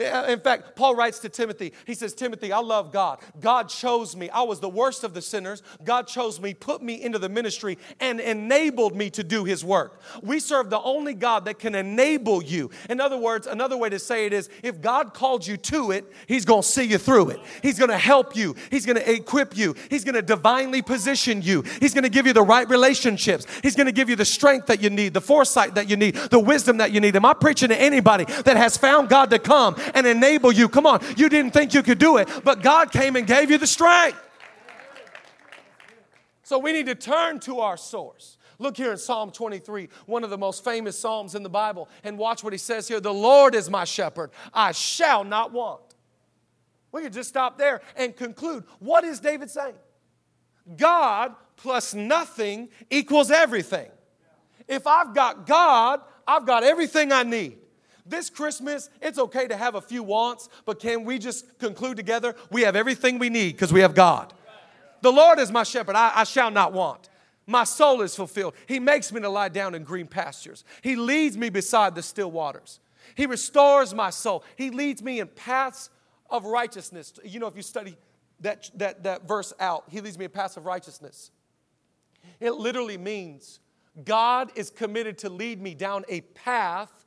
In 0.00 0.40
fact, 0.40 0.76
Paul 0.76 0.96
writes 0.96 1.18
to 1.20 1.28
Timothy, 1.28 1.72
he 1.86 1.94
says, 1.94 2.14
Timothy, 2.14 2.52
I 2.52 2.60
love 2.60 2.92
God. 2.92 3.18
God 3.38 3.68
chose 3.68 4.16
me. 4.16 4.30
I 4.30 4.42
was 4.42 4.60
the 4.60 4.68
worst 4.68 5.04
of 5.04 5.14
the 5.14 5.22
sinners. 5.22 5.62
God 5.84 6.06
chose 6.06 6.40
me, 6.40 6.54
put 6.54 6.82
me 6.82 7.02
into 7.02 7.18
the 7.18 7.28
ministry, 7.28 7.78
and 8.00 8.20
enabled 8.20 8.96
me 8.96 9.10
to 9.10 9.22
do 9.22 9.44
his 9.44 9.64
work. 9.64 10.00
We 10.22 10.40
serve 10.40 10.70
the 10.70 10.80
only 10.80 11.14
God 11.14 11.44
that 11.44 11.58
can 11.58 11.74
enable 11.74 12.42
you. 12.42 12.70
In 12.88 13.00
other 13.00 13.18
words, 13.18 13.46
another 13.46 13.76
way 13.76 13.90
to 13.90 13.98
say 13.98 14.26
it 14.26 14.32
is 14.32 14.48
if 14.62 14.80
God 14.80 15.12
called 15.12 15.46
you 15.46 15.56
to 15.58 15.90
it, 15.90 16.10
he's 16.26 16.44
going 16.44 16.62
to 16.62 16.68
see 16.68 16.84
you 16.84 16.98
through 16.98 17.30
it. 17.30 17.40
He's 17.62 17.78
going 17.78 17.90
to 17.90 17.98
help 17.98 18.34
you, 18.34 18.54
he's 18.70 18.86
going 18.86 18.96
to 18.96 19.12
equip 19.12 19.56
you, 19.56 19.74
he's 19.90 20.04
going 20.04 20.14
to 20.14 20.22
divinely 20.22 20.82
position 20.82 21.42
you, 21.42 21.62
he's 21.80 21.94
going 21.94 22.04
to 22.04 22.10
give 22.10 22.26
you 22.26 22.32
the 22.32 22.42
right 22.42 22.68
relationships, 22.68 23.46
he's 23.62 23.76
going 23.76 23.86
to 23.86 23.92
give 23.92 24.08
you 24.08 24.16
the 24.16 24.24
strength 24.24 24.66
that 24.66 24.82
you 24.82 24.90
need, 24.90 25.14
the 25.14 25.20
foresight 25.20 25.74
that 25.74 25.90
you 25.90 25.96
need, 25.96 26.14
the 26.14 26.38
wisdom 26.38 26.78
that 26.78 26.92
you 26.92 27.00
need. 27.00 27.16
Am 27.16 27.24
I 27.24 27.34
preaching 27.34 27.68
to 27.68 27.80
anybody 27.80 28.24
that 28.24 28.56
has 28.56 28.76
found 28.76 29.08
God 29.08 29.30
to 29.30 29.38
come 29.38 29.76
and 29.94 30.06
enable 30.06 30.52
you. 30.52 30.68
Come 30.68 30.86
on, 30.86 31.04
you 31.16 31.28
didn't 31.28 31.52
think 31.52 31.74
you 31.74 31.82
could 31.82 31.98
do 31.98 32.16
it, 32.16 32.28
but 32.44 32.62
God 32.62 32.92
came 32.92 33.16
and 33.16 33.26
gave 33.26 33.50
you 33.50 33.58
the 33.58 33.66
strength. 33.66 34.18
So 36.42 36.58
we 36.58 36.72
need 36.72 36.86
to 36.86 36.94
turn 36.94 37.38
to 37.40 37.60
our 37.60 37.76
source. 37.76 38.36
Look 38.58 38.76
here 38.76 38.92
in 38.92 38.98
Psalm 38.98 39.30
23, 39.30 39.88
one 40.06 40.22
of 40.22 40.30
the 40.30 40.36
most 40.36 40.64
famous 40.64 40.98
Psalms 40.98 41.34
in 41.34 41.42
the 41.42 41.48
Bible, 41.48 41.88
and 42.04 42.18
watch 42.18 42.44
what 42.44 42.52
he 42.52 42.58
says 42.58 42.88
here 42.88 43.00
The 43.00 43.12
Lord 43.12 43.54
is 43.54 43.70
my 43.70 43.84
shepherd, 43.84 44.30
I 44.52 44.72
shall 44.72 45.24
not 45.24 45.52
want. 45.52 45.80
We 46.92 47.02
could 47.02 47.12
just 47.12 47.28
stop 47.28 47.56
there 47.56 47.80
and 47.96 48.14
conclude. 48.14 48.64
What 48.80 49.04
is 49.04 49.20
David 49.20 49.50
saying? 49.50 49.76
God 50.76 51.34
plus 51.56 51.94
nothing 51.94 52.68
equals 52.90 53.30
everything. 53.30 53.88
If 54.66 54.86
I've 54.86 55.14
got 55.14 55.46
God, 55.46 56.00
I've 56.26 56.46
got 56.46 56.62
everything 56.62 57.12
I 57.12 57.22
need. 57.22 57.58
This 58.06 58.30
Christmas, 58.30 58.90
it's 59.00 59.18
okay 59.18 59.46
to 59.46 59.56
have 59.56 59.74
a 59.74 59.80
few 59.80 60.02
wants, 60.02 60.48
but 60.64 60.80
can 60.80 61.04
we 61.04 61.18
just 61.18 61.58
conclude 61.58 61.96
together? 61.96 62.34
We 62.50 62.62
have 62.62 62.76
everything 62.76 63.18
we 63.18 63.30
need 63.30 63.52
because 63.52 63.72
we 63.72 63.80
have 63.80 63.94
God. 63.94 64.32
The 65.02 65.12
Lord 65.12 65.38
is 65.38 65.50
my 65.50 65.62
shepherd, 65.62 65.96
I, 65.96 66.12
I 66.14 66.24
shall 66.24 66.50
not 66.50 66.72
want. 66.72 67.08
My 67.46 67.64
soul 67.64 68.02
is 68.02 68.14
fulfilled. 68.14 68.54
He 68.66 68.78
makes 68.78 69.12
me 69.12 69.20
to 69.22 69.28
lie 69.28 69.48
down 69.48 69.74
in 69.74 69.82
green 69.82 70.06
pastures. 70.06 70.64
He 70.82 70.94
leads 70.94 71.36
me 71.36 71.48
beside 71.48 71.94
the 71.94 72.02
still 72.02 72.30
waters. 72.30 72.80
He 73.14 73.26
restores 73.26 73.92
my 73.92 74.10
soul. 74.10 74.44
He 74.56 74.70
leads 74.70 75.02
me 75.02 75.20
in 75.20 75.26
paths 75.26 75.90
of 76.28 76.44
righteousness. 76.44 77.14
You 77.24 77.40
know, 77.40 77.48
if 77.48 77.56
you 77.56 77.62
study 77.62 77.96
that, 78.40 78.70
that, 78.76 79.02
that 79.02 79.26
verse 79.26 79.52
out, 79.58 79.84
He 79.88 80.00
leads 80.00 80.16
me 80.16 80.26
in 80.26 80.30
paths 80.30 80.56
of 80.56 80.64
righteousness. 80.64 81.30
It 82.38 82.52
literally 82.52 82.98
means 82.98 83.58
God 84.04 84.52
is 84.54 84.70
committed 84.70 85.18
to 85.18 85.28
lead 85.28 85.60
me 85.60 85.74
down 85.74 86.04
a 86.08 86.20
path 86.20 86.99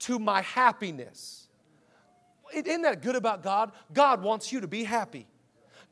to 0.00 0.18
my 0.18 0.42
happiness. 0.42 1.48
Isn't 2.54 2.82
that 2.82 3.02
good 3.02 3.16
about 3.16 3.42
God? 3.42 3.72
God 3.92 4.22
wants 4.22 4.52
you 4.52 4.60
to 4.60 4.68
be 4.68 4.84
happy. 4.84 5.26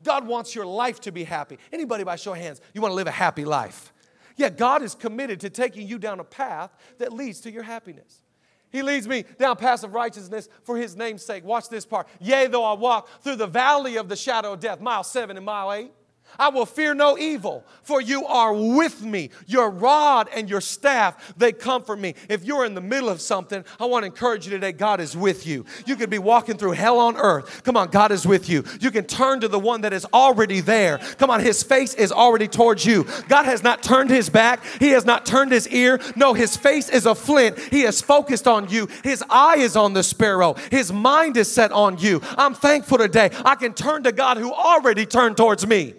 God 0.03 0.27
wants 0.27 0.55
your 0.55 0.65
life 0.65 0.99
to 1.01 1.11
be 1.11 1.23
happy. 1.23 1.57
Anybody 1.71 2.03
by 2.03 2.15
show 2.15 2.33
of 2.33 2.37
hands, 2.37 2.61
you 2.73 2.81
want 2.81 2.91
to 2.91 2.95
live 2.95 3.07
a 3.07 3.11
happy 3.11 3.45
life? 3.45 3.91
Yeah, 4.37 4.49
God 4.49 4.81
is 4.81 4.95
committed 4.95 5.39
to 5.41 5.49
taking 5.49 5.87
you 5.87 5.97
down 5.97 6.19
a 6.19 6.23
path 6.23 6.71
that 6.97 7.13
leads 7.13 7.41
to 7.41 7.51
your 7.51 7.63
happiness. 7.63 8.21
He 8.69 8.83
leads 8.83 9.07
me 9.07 9.23
down 9.39 9.55
paths 9.55 9.83
of 9.83 9.93
righteousness 9.93 10.49
for 10.63 10.75
his 10.75 10.97
name's 10.97 11.23
sake. 11.23 11.45
Watch 11.45 11.69
this 11.69 11.85
part. 11.85 12.07
Yea, 12.19 12.47
though 12.47 12.65
I 12.65 12.73
walk 12.73 13.07
through 13.21 13.37
the 13.37 13.47
valley 13.47 13.95
of 13.95 14.09
the 14.09 14.17
shadow 14.17 14.53
of 14.53 14.59
death, 14.59 14.81
mile 14.81 15.03
seven 15.03 15.37
and 15.37 15.45
mile 15.45 15.71
eight. 15.71 15.91
I 16.39 16.49
will 16.49 16.65
fear 16.65 16.93
no 16.93 17.17
evil, 17.17 17.65
for 17.83 18.01
you 18.01 18.25
are 18.25 18.53
with 18.53 19.01
me. 19.03 19.29
Your 19.47 19.69
rod 19.69 20.29
and 20.33 20.49
your 20.49 20.61
staff, 20.61 21.33
they 21.37 21.51
comfort 21.51 21.99
me. 21.99 22.15
If 22.29 22.43
you're 22.43 22.65
in 22.65 22.73
the 22.73 22.81
middle 22.81 23.09
of 23.09 23.21
something, 23.21 23.63
I 23.79 23.85
want 23.85 24.03
to 24.03 24.07
encourage 24.07 24.45
you 24.45 24.51
today 24.51 24.71
God 24.71 24.99
is 24.99 25.15
with 25.15 25.45
you. 25.45 25.65
You 25.85 25.95
could 25.95 26.09
be 26.09 26.19
walking 26.19 26.57
through 26.57 26.71
hell 26.71 26.99
on 26.99 27.17
earth. 27.17 27.63
Come 27.63 27.77
on, 27.77 27.89
God 27.89 28.11
is 28.11 28.25
with 28.25 28.49
you. 28.49 28.63
You 28.79 28.91
can 28.91 29.05
turn 29.05 29.41
to 29.41 29.47
the 29.47 29.59
one 29.59 29.81
that 29.81 29.93
is 29.93 30.05
already 30.13 30.59
there. 30.59 30.97
Come 31.17 31.29
on, 31.29 31.41
his 31.41 31.63
face 31.63 31.93
is 31.93 32.11
already 32.11 32.47
towards 32.47 32.85
you. 32.85 33.05
God 33.27 33.45
has 33.45 33.63
not 33.63 33.83
turned 33.83 34.09
his 34.09 34.29
back, 34.29 34.63
he 34.79 34.89
has 34.89 35.05
not 35.05 35.25
turned 35.25 35.51
his 35.51 35.67
ear. 35.69 35.99
No, 36.15 36.33
his 36.33 36.57
face 36.57 36.89
is 36.89 37.05
a 37.05 37.15
flint. 37.15 37.57
He 37.59 37.83
is 37.83 38.01
focused 38.01 38.47
on 38.47 38.69
you. 38.69 38.87
His 39.03 39.23
eye 39.29 39.57
is 39.57 39.75
on 39.75 39.93
the 39.93 40.03
sparrow, 40.03 40.55
his 40.71 40.91
mind 40.91 41.37
is 41.37 41.51
set 41.51 41.71
on 41.71 41.97
you. 41.97 42.21
I'm 42.37 42.53
thankful 42.53 42.97
today. 42.97 43.31
I 43.43 43.55
can 43.55 43.73
turn 43.73 44.03
to 44.03 44.11
God 44.11 44.37
who 44.37 44.53
already 44.53 45.05
turned 45.05 45.37
towards 45.37 45.65
me. 45.65 45.95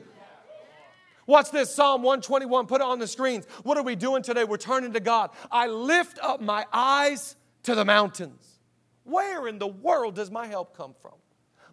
Watch 1.26 1.50
this 1.50 1.74
Psalm 1.74 2.02
121. 2.02 2.66
Put 2.66 2.80
it 2.80 2.84
on 2.84 2.98
the 2.98 3.08
screens. 3.08 3.46
What 3.64 3.76
are 3.76 3.82
we 3.82 3.96
doing 3.96 4.22
today? 4.22 4.44
We're 4.44 4.56
turning 4.56 4.92
to 4.92 5.00
God. 5.00 5.30
I 5.50 5.66
lift 5.66 6.18
up 6.22 6.40
my 6.40 6.66
eyes 6.72 7.36
to 7.64 7.74
the 7.74 7.84
mountains. 7.84 8.60
Where 9.04 9.48
in 9.48 9.58
the 9.58 9.66
world 9.66 10.14
does 10.14 10.30
my 10.30 10.46
help 10.46 10.76
come 10.76 10.94
from? 11.00 11.14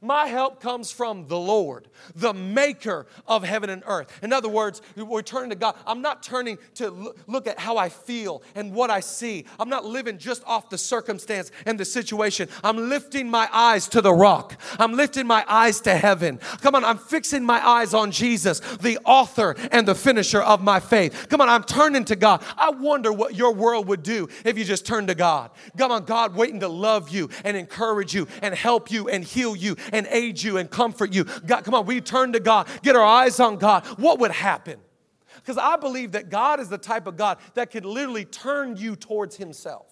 My 0.03 0.25
help 0.25 0.59
comes 0.59 0.91
from 0.91 1.29
the 1.29 1.39
Lord, 1.39 1.87
the 2.13 2.33
maker 2.33 3.07
of 3.25 3.45
heaven 3.45 3.69
and 3.69 3.83
earth. 3.85 4.19
In 4.21 4.33
other 4.33 4.49
words, 4.49 4.81
we're 4.97 5.21
turning 5.21 5.49
to 5.51 5.55
God. 5.55 5.77
I'm 5.87 6.01
not 6.01 6.21
turning 6.21 6.57
to 6.75 7.13
look 7.25 7.47
at 7.47 7.57
how 7.57 7.77
I 7.77 7.87
feel 7.87 8.43
and 8.53 8.73
what 8.73 8.89
I 8.89 8.99
see. 8.99 9.45
I'm 9.57 9.69
not 9.69 9.85
living 9.85 10.17
just 10.17 10.43
off 10.45 10.69
the 10.69 10.77
circumstance 10.77 11.51
and 11.65 11.79
the 11.79 11.85
situation. 11.85 12.49
I'm 12.65 12.89
lifting 12.89 13.29
my 13.29 13.47
eyes 13.53 13.87
to 13.89 14.01
the 14.01 14.13
rock. 14.13 14.59
I'm 14.77 14.93
lifting 14.93 15.25
my 15.25 15.45
eyes 15.47 15.79
to 15.81 15.95
heaven. 15.95 16.37
Come 16.59 16.75
on, 16.75 16.83
I'm 16.83 16.97
fixing 16.97 17.45
my 17.45 17.65
eyes 17.65 17.93
on 17.93 18.11
Jesus, 18.11 18.59
the 18.59 18.99
author 19.05 19.55
and 19.71 19.87
the 19.87 19.95
finisher 19.95 20.41
of 20.41 20.61
my 20.61 20.81
faith. 20.81 21.27
Come 21.29 21.39
on, 21.39 21.47
I'm 21.47 21.63
turning 21.63 22.03
to 22.05 22.17
God. 22.17 22.43
I 22.57 22.71
wonder 22.71 23.13
what 23.13 23.35
your 23.35 23.53
world 23.53 23.87
would 23.87 24.03
do 24.03 24.27
if 24.43 24.57
you 24.57 24.65
just 24.65 24.85
turned 24.85 25.07
to 25.07 25.15
God. 25.15 25.51
Come 25.77 25.93
on, 25.93 26.03
God 26.03 26.35
waiting 26.35 26.59
to 26.59 26.67
love 26.67 27.07
you 27.07 27.29
and 27.45 27.55
encourage 27.55 28.13
you 28.13 28.27
and 28.41 28.53
help 28.53 28.91
you 28.91 29.07
and 29.07 29.23
heal 29.23 29.55
you 29.55 29.77
and 29.93 30.07
aid 30.09 30.41
you 30.41 30.57
and 30.57 30.69
comfort 30.69 31.13
you. 31.13 31.23
God, 31.45 31.63
come 31.63 31.73
on, 31.73 31.85
we 31.85 32.01
turn 32.01 32.33
to 32.33 32.41
God, 32.41 32.67
get 32.81 32.97
our 32.97 33.03
eyes 33.03 33.39
on 33.39 33.57
God. 33.57 33.85
What 33.97 34.19
would 34.19 34.31
happen? 34.31 34.79
Because 35.35 35.57
I 35.57 35.77
believe 35.77 36.13
that 36.13 36.29
God 36.29 36.59
is 36.59 36.67
the 36.67 36.77
type 36.77 37.07
of 37.07 37.15
God 37.15 37.37
that 37.53 37.71
can 37.71 37.83
literally 37.83 38.25
turn 38.25 38.75
you 38.75 38.95
towards 38.95 39.37
Himself. 39.37 39.87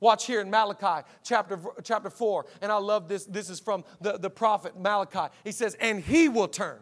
Watch 0.00 0.26
here 0.26 0.40
in 0.40 0.48
Malachi 0.48 1.06
chapter, 1.24 1.58
chapter 1.82 2.08
4, 2.08 2.46
and 2.62 2.70
I 2.70 2.76
love 2.76 3.08
this. 3.08 3.24
This 3.24 3.50
is 3.50 3.58
from 3.58 3.84
the, 4.00 4.16
the 4.16 4.30
prophet 4.30 4.78
Malachi. 4.78 5.34
He 5.42 5.50
says, 5.50 5.74
And 5.80 6.00
he 6.00 6.28
will 6.28 6.46
turn. 6.46 6.78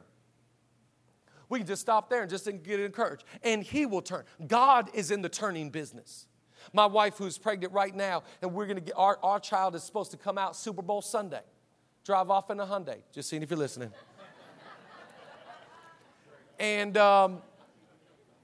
We 1.49 1.61
can 1.61 1.67
just 1.67 1.81
stop 1.81 2.11
there 2.11 2.23
and 2.23 2.31
just 2.31 2.45
get 2.63 2.81
encouraged. 2.81 3.25
And 3.43 3.63
he 3.63 3.87
will 3.87 4.03
turn. 4.03 4.25
God 4.47 4.91
is 4.93 5.11
in 5.11 5.23
the 5.23 5.29
turning 5.29 5.71
business. 5.71 6.27
My 6.73 6.87
wife, 6.87 7.17
who's 7.17 7.39
pregnant 7.39 7.73
right 7.73 7.95
now, 7.95 8.25
and 8.43 8.53
we're 8.53 8.67
to 8.67 8.81
get 8.81 8.95
our, 8.97 9.19
our 9.23 9.39
child 9.39 9.75
is 9.77 9.85
supposed 9.85 10.11
to 10.11 10.17
come 10.17 10.37
out 10.37 10.57
Super 10.57 10.83
Bowl 10.83 11.01
Sunday 11.01 11.43
drive 12.07 12.31
off 12.31 12.51
in 12.51 12.61
a 12.61 12.65
Hyundai. 12.65 12.99
Just 13.13 13.29
seeing 13.29 13.43
if 13.43 13.51
you're 13.51 13.59
listening. 13.59 13.91
and 16.61 16.97
um, 16.97 17.43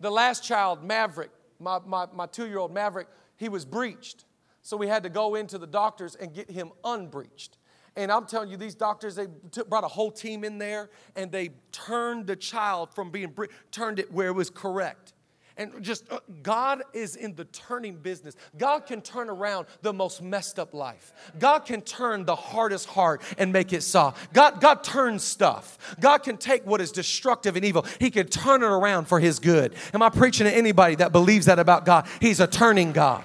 the 0.01 0.11
last 0.11 0.43
child, 0.43 0.83
Maverick, 0.83 1.31
my, 1.61 1.79
my, 1.87 2.07
my 2.13 2.27
two 2.27 2.49
year 2.49 2.59
old 2.59 2.75
Maverick, 2.75 3.07
he 3.37 3.49
was 3.49 3.65
breached. 3.65 4.25
So 4.63 4.77
we 4.77 4.89
had 4.89 5.05
to 5.05 5.09
go 5.09 5.37
into 5.37 5.59
the 5.59 5.67
doctors 5.67 6.17
and 6.17 6.35
get 6.35 6.51
him 6.51 6.73
unbreached. 6.85 7.59
And 7.95 8.11
I'm 8.11 8.27
telling 8.27 8.49
you, 8.49 8.57
these 8.57 8.75
doctors, 8.75 9.15
they 9.15 9.27
brought 9.69 9.85
a 9.85 9.89
whole 9.89 10.11
team 10.11 10.43
in 10.43 10.59
there 10.59 10.91
and 11.15 11.31
they 11.31 11.51
turned 11.71 12.27
the 12.27 12.37
child 12.37 12.93
from 12.93 13.11
being, 13.11 13.29
bre- 13.29 13.47
turned 13.71 14.01
it 14.01 14.13
where 14.13 14.29
it 14.29 14.35
was 14.35 14.51
correct. 14.51 15.13
And 15.57 15.83
just 15.83 16.11
uh, 16.11 16.21
God 16.43 16.83
is 16.95 17.17
in 17.17 17.35
the 17.35 17.45
turning 17.45 17.97
business. 17.97 18.35
God 18.57 18.87
can 18.87 19.03
turn 19.03 19.29
around 19.29 19.67
the 19.83 19.93
most 19.93 20.23
messed 20.23 20.59
up 20.59 20.73
life. 20.73 21.13
God 21.39 21.61
can 21.61 21.83
turn 21.83 22.25
the 22.25 22.37
hardest 22.37 22.87
heart 22.89 23.23
and 23.37 23.53
make 23.53 23.73
it 23.73 23.83
soft. 23.83 24.33
God, 24.33 24.61
God 24.61 24.83
turns 24.83 25.23
stuff. 25.23 25.97
God 26.01 26.19
can 26.19 26.39
take 26.39 26.65
what 26.65 26.81
is 26.81 26.91
destructive 26.91 27.57
and 27.57 27.65
evil, 27.65 27.85
He 27.99 28.11
can 28.11 28.29
turn 28.29 28.63
it 28.63 28.67
around 28.67 29.07
for 29.07 29.21
His 29.21 29.39
good. 29.39 29.75
Am 29.93 30.03
I 30.03 30.09
preaching 30.09 30.47
to 30.47 30.55
anybody 30.55 30.95
that 30.97 31.13
believes 31.13 31.47
that 31.47 31.59
about 31.59 31.85
God? 31.85 32.07
He's 32.21 32.41
a 32.41 32.47
turning 32.47 32.93
God. 32.93 33.25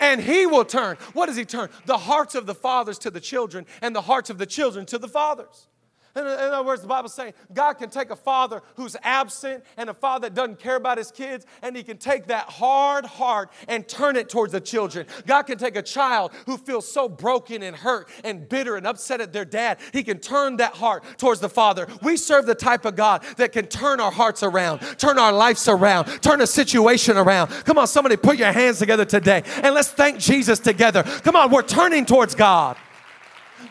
And 0.00 0.20
He 0.20 0.46
will 0.46 0.64
turn. 0.64 0.96
What 1.12 1.26
does 1.26 1.36
He 1.36 1.44
turn? 1.44 1.70
The 1.86 1.98
hearts 1.98 2.34
of 2.34 2.46
the 2.46 2.54
fathers 2.54 2.98
to 3.00 3.10
the 3.10 3.20
children, 3.20 3.66
and 3.82 3.96
the 3.96 4.02
hearts 4.02 4.30
of 4.30 4.38
the 4.38 4.46
children 4.46 4.86
to 4.86 4.98
the 4.98 5.08
fathers. 5.08 5.66
In, 6.16 6.26
uh, 6.26 6.30
in 6.30 6.52
other 6.52 6.62
words, 6.62 6.82
the 6.82 6.88
Bible's 6.88 7.14
saying 7.14 7.34
God 7.52 7.74
can 7.74 7.90
take 7.90 8.10
a 8.10 8.16
father 8.16 8.62
who's 8.76 8.96
absent 9.02 9.64
and 9.76 9.90
a 9.90 9.94
father 9.94 10.28
that 10.28 10.34
doesn't 10.34 10.60
care 10.60 10.76
about 10.76 10.98
his 10.98 11.10
kids, 11.10 11.46
and 11.62 11.76
he 11.76 11.82
can 11.82 11.98
take 11.98 12.26
that 12.26 12.44
hard 12.48 13.04
heart 13.04 13.50
and 13.68 13.86
turn 13.88 14.16
it 14.16 14.28
towards 14.28 14.52
the 14.52 14.60
children. 14.60 15.06
God 15.26 15.42
can 15.42 15.58
take 15.58 15.76
a 15.76 15.82
child 15.82 16.32
who 16.46 16.56
feels 16.56 16.90
so 16.90 17.08
broken 17.08 17.62
and 17.62 17.74
hurt 17.74 18.08
and 18.22 18.48
bitter 18.48 18.76
and 18.76 18.86
upset 18.86 19.20
at 19.20 19.32
their 19.32 19.44
dad. 19.44 19.78
He 19.92 20.02
can 20.02 20.18
turn 20.18 20.56
that 20.58 20.74
heart 20.74 21.04
towards 21.18 21.40
the 21.40 21.48
father. 21.48 21.86
We 22.02 22.16
serve 22.16 22.46
the 22.46 22.54
type 22.54 22.84
of 22.84 22.96
God 22.96 23.22
that 23.36 23.52
can 23.52 23.66
turn 23.66 24.00
our 24.00 24.12
hearts 24.12 24.42
around, 24.42 24.80
turn 24.98 25.18
our 25.18 25.32
lives 25.32 25.66
around, 25.68 26.06
turn 26.22 26.40
a 26.40 26.46
situation 26.46 27.16
around. 27.16 27.48
Come 27.64 27.78
on, 27.78 27.86
somebody 27.86 28.16
put 28.16 28.38
your 28.38 28.52
hands 28.52 28.78
together 28.78 29.04
today 29.04 29.42
and 29.62 29.74
let's 29.74 29.90
thank 29.90 30.18
Jesus 30.18 30.58
together. 30.58 31.02
Come 31.02 31.36
on, 31.36 31.50
we're 31.50 31.62
turning 31.62 32.06
towards 32.06 32.34
God. 32.34 32.76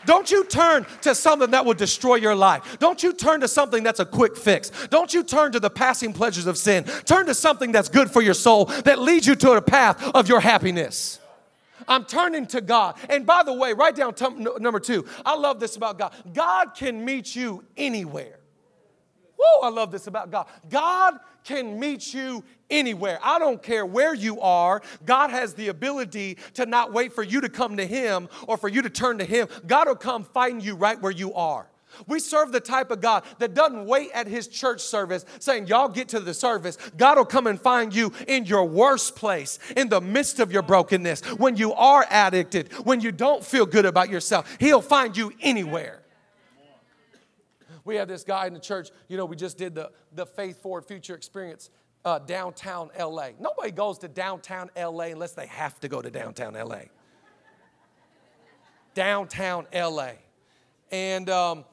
Don't 0.06 0.30
you 0.30 0.44
turn 0.44 0.86
to 1.02 1.14
something 1.14 1.50
that 1.50 1.64
will 1.64 1.74
destroy 1.74 2.16
your 2.16 2.34
life. 2.34 2.78
Don't 2.78 3.02
you 3.02 3.12
turn 3.12 3.40
to 3.40 3.48
something 3.48 3.82
that's 3.82 4.00
a 4.00 4.06
quick 4.06 4.36
fix. 4.36 4.70
Don't 4.88 5.12
you 5.12 5.22
turn 5.22 5.52
to 5.52 5.60
the 5.60 5.70
passing 5.70 6.12
pleasures 6.12 6.46
of 6.46 6.58
sin. 6.58 6.84
Turn 7.04 7.26
to 7.26 7.34
something 7.34 7.72
that's 7.72 7.88
good 7.88 8.10
for 8.10 8.22
your 8.22 8.34
soul, 8.34 8.66
that 8.84 8.98
leads 8.98 9.26
you 9.26 9.34
to 9.36 9.52
a 9.52 9.62
path 9.62 10.02
of 10.14 10.28
your 10.28 10.40
happiness. 10.40 11.20
I'm 11.88 12.04
turning 12.04 12.46
to 12.48 12.60
God. 12.60 12.96
And 13.10 13.26
by 13.26 13.42
the 13.42 13.52
way, 13.52 13.72
write 13.72 13.96
down 13.96 14.14
number 14.60 14.80
two. 14.80 15.04
I 15.24 15.36
love 15.36 15.60
this 15.60 15.76
about 15.76 15.98
God. 15.98 16.14
God 16.32 16.74
can 16.74 17.04
meet 17.04 17.34
you 17.34 17.64
anywhere. 17.76 18.38
Whoa, 19.44 19.66
I 19.66 19.70
love 19.70 19.90
this 19.90 20.06
about 20.06 20.30
God. 20.30 20.46
God 20.70 21.18
can 21.44 21.78
meet 21.78 22.14
you 22.14 22.42
anywhere. 22.70 23.18
I 23.22 23.38
don't 23.38 23.62
care 23.62 23.84
where 23.84 24.14
you 24.14 24.40
are. 24.40 24.82
God 25.04 25.30
has 25.30 25.54
the 25.54 25.68
ability 25.68 26.38
to 26.54 26.66
not 26.66 26.92
wait 26.92 27.12
for 27.12 27.22
you 27.22 27.40
to 27.42 27.48
come 27.48 27.76
to 27.76 27.86
Him 27.86 28.28
or 28.48 28.56
for 28.56 28.68
you 28.68 28.82
to 28.82 28.90
turn 28.90 29.18
to 29.18 29.24
Him. 29.24 29.48
God 29.66 29.88
will 29.88 29.96
come 29.96 30.24
find 30.24 30.64
you 30.64 30.74
right 30.74 31.00
where 31.00 31.12
you 31.12 31.34
are. 31.34 31.66
We 32.08 32.18
serve 32.18 32.50
the 32.50 32.60
type 32.60 32.90
of 32.90 33.00
God 33.00 33.24
that 33.38 33.54
doesn't 33.54 33.86
wait 33.86 34.10
at 34.12 34.26
his 34.26 34.48
church 34.48 34.80
service 34.80 35.24
saying, 35.38 35.68
Y'all 35.68 35.88
get 35.88 36.08
to 36.08 36.18
the 36.18 36.34
service. 36.34 36.76
God 36.96 37.18
will 37.18 37.24
come 37.24 37.46
and 37.46 37.60
find 37.60 37.94
you 37.94 38.12
in 38.26 38.46
your 38.46 38.64
worst 38.64 39.14
place, 39.14 39.60
in 39.76 39.88
the 39.88 40.00
midst 40.00 40.40
of 40.40 40.50
your 40.50 40.62
brokenness, 40.62 41.20
when 41.38 41.56
you 41.56 41.72
are 41.74 42.04
addicted, 42.10 42.72
when 42.84 43.00
you 43.00 43.12
don't 43.12 43.44
feel 43.44 43.64
good 43.64 43.86
about 43.86 44.10
yourself. 44.10 44.56
He'll 44.58 44.82
find 44.82 45.16
you 45.16 45.32
anywhere. 45.40 46.03
We 47.84 47.96
have 47.96 48.08
this 48.08 48.24
guy 48.24 48.46
in 48.46 48.54
the 48.54 48.60
church, 48.60 48.90
you 49.08 49.16
know, 49.16 49.26
we 49.26 49.36
just 49.36 49.58
did 49.58 49.74
the, 49.74 49.90
the 50.12 50.26
Faith 50.26 50.62
Forward 50.62 50.86
Future 50.86 51.14
Experience 51.14 51.70
uh, 52.04 52.18
downtown 52.18 52.90
LA. 52.98 53.30
Nobody 53.38 53.70
goes 53.70 53.98
to 53.98 54.08
downtown 54.08 54.70
LA 54.76 55.04
unless 55.04 55.32
they 55.32 55.46
have 55.46 55.78
to 55.80 55.88
go 55.88 56.02
to 56.02 56.10
downtown 56.10 56.54
LA. 56.54 56.82
downtown 58.94 59.66
LA. 59.74 60.12
And 60.90 61.28
um, 61.30 61.64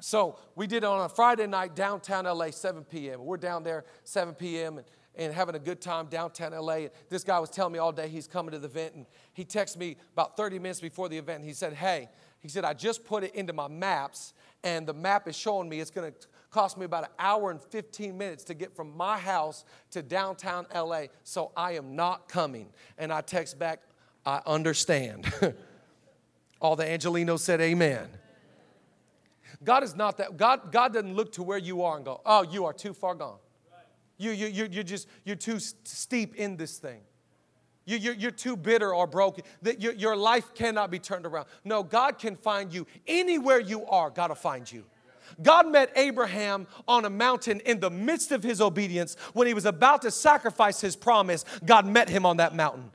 so 0.00 0.38
we 0.54 0.66
did 0.66 0.78
it 0.78 0.84
on 0.84 1.04
a 1.04 1.08
Friday 1.08 1.46
night, 1.46 1.74
downtown 1.74 2.24
LA, 2.24 2.50
7 2.50 2.84
p.m. 2.84 3.24
We're 3.24 3.36
down 3.36 3.62
there 3.62 3.84
7 4.04 4.34
p.m. 4.34 4.78
and, 4.78 4.86
and 5.14 5.32
having 5.32 5.54
a 5.54 5.60
good 5.60 5.80
time 5.80 6.06
downtown 6.06 6.52
LA. 6.52 6.88
This 7.08 7.22
guy 7.24 7.38
was 7.38 7.50
telling 7.50 7.72
me 7.72 7.78
all 7.78 7.92
day 7.92 8.08
he's 8.08 8.26
coming 8.26 8.52
to 8.52 8.58
the 8.58 8.66
event. 8.66 8.94
And 8.94 9.06
he 9.32 9.44
texted 9.44 9.78
me 9.78 9.96
about 10.12 10.36
30 10.36 10.58
minutes 10.58 10.80
before 10.80 11.08
the 11.08 11.16
event. 11.16 11.44
He 11.44 11.52
said, 11.52 11.72
Hey, 11.72 12.08
he 12.44 12.50
said, 12.50 12.62
I 12.62 12.74
just 12.74 13.06
put 13.06 13.24
it 13.24 13.34
into 13.34 13.54
my 13.54 13.68
maps, 13.68 14.34
and 14.62 14.86
the 14.86 14.92
map 14.92 15.26
is 15.26 15.34
showing 15.34 15.66
me 15.66 15.80
it's 15.80 15.90
going 15.90 16.12
to 16.12 16.26
cost 16.50 16.76
me 16.76 16.84
about 16.84 17.04
an 17.04 17.10
hour 17.18 17.50
and 17.50 17.58
15 17.58 18.18
minutes 18.18 18.44
to 18.44 18.52
get 18.52 18.76
from 18.76 18.94
my 18.94 19.16
house 19.16 19.64
to 19.92 20.02
downtown 20.02 20.66
LA, 20.74 21.04
so 21.22 21.52
I 21.56 21.72
am 21.72 21.96
not 21.96 22.28
coming. 22.28 22.68
And 22.98 23.10
I 23.10 23.22
text 23.22 23.58
back, 23.58 23.80
I 24.26 24.42
understand. 24.44 25.32
All 26.60 26.76
the 26.76 26.84
Angelenos 26.84 27.38
said 27.38 27.62
amen. 27.62 28.08
God 29.64 29.82
is 29.82 29.96
not 29.96 30.18
that. 30.18 30.36
God, 30.36 30.70
God 30.70 30.92
doesn't 30.92 31.14
look 31.14 31.32
to 31.32 31.42
where 31.42 31.56
you 31.56 31.80
are 31.80 31.96
and 31.96 32.04
go, 32.04 32.20
oh, 32.26 32.42
you 32.42 32.66
are 32.66 32.74
too 32.74 32.92
far 32.92 33.14
gone. 33.14 33.38
You, 34.18 34.32
you, 34.32 34.48
you, 34.48 34.68
you're 34.70 34.84
just, 34.84 35.08
you're 35.24 35.34
too 35.34 35.58
steep 35.58 36.34
in 36.34 36.58
this 36.58 36.76
thing. 36.76 37.00
You, 37.84 37.98
you're, 37.98 38.14
you're 38.14 38.30
too 38.30 38.56
bitter 38.56 38.94
or 38.94 39.06
broken. 39.06 39.44
That 39.62 39.80
your, 39.80 39.92
your 39.92 40.16
life 40.16 40.54
cannot 40.54 40.90
be 40.90 40.98
turned 40.98 41.26
around. 41.26 41.46
No, 41.64 41.82
God 41.82 42.18
can 42.18 42.36
find 42.36 42.72
you 42.72 42.86
anywhere 43.06 43.60
you 43.60 43.86
are. 43.86 44.10
God 44.10 44.30
will 44.30 44.36
find 44.36 44.70
you. 44.70 44.84
God 45.42 45.68
met 45.70 45.90
Abraham 45.96 46.66
on 46.86 47.04
a 47.04 47.10
mountain 47.10 47.60
in 47.60 47.80
the 47.80 47.90
midst 47.90 48.32
of 48.32 48.42
his 48.42 48.60
obedience. 48.60 49.16
When 49.32 49.46
he 49.46 49.54
was 49.54 49.66
about 49.66 50.02
to 50.02 50.10
sacrifice 50.10 50.80
his 50.80 50.96
promise, 50.96 51.44
God 51.64 51.86
met 51.86 52.08
him 52.08 52.24
on 52.26 52.38
that 52.38 52.54
mountain. 52.54 52.90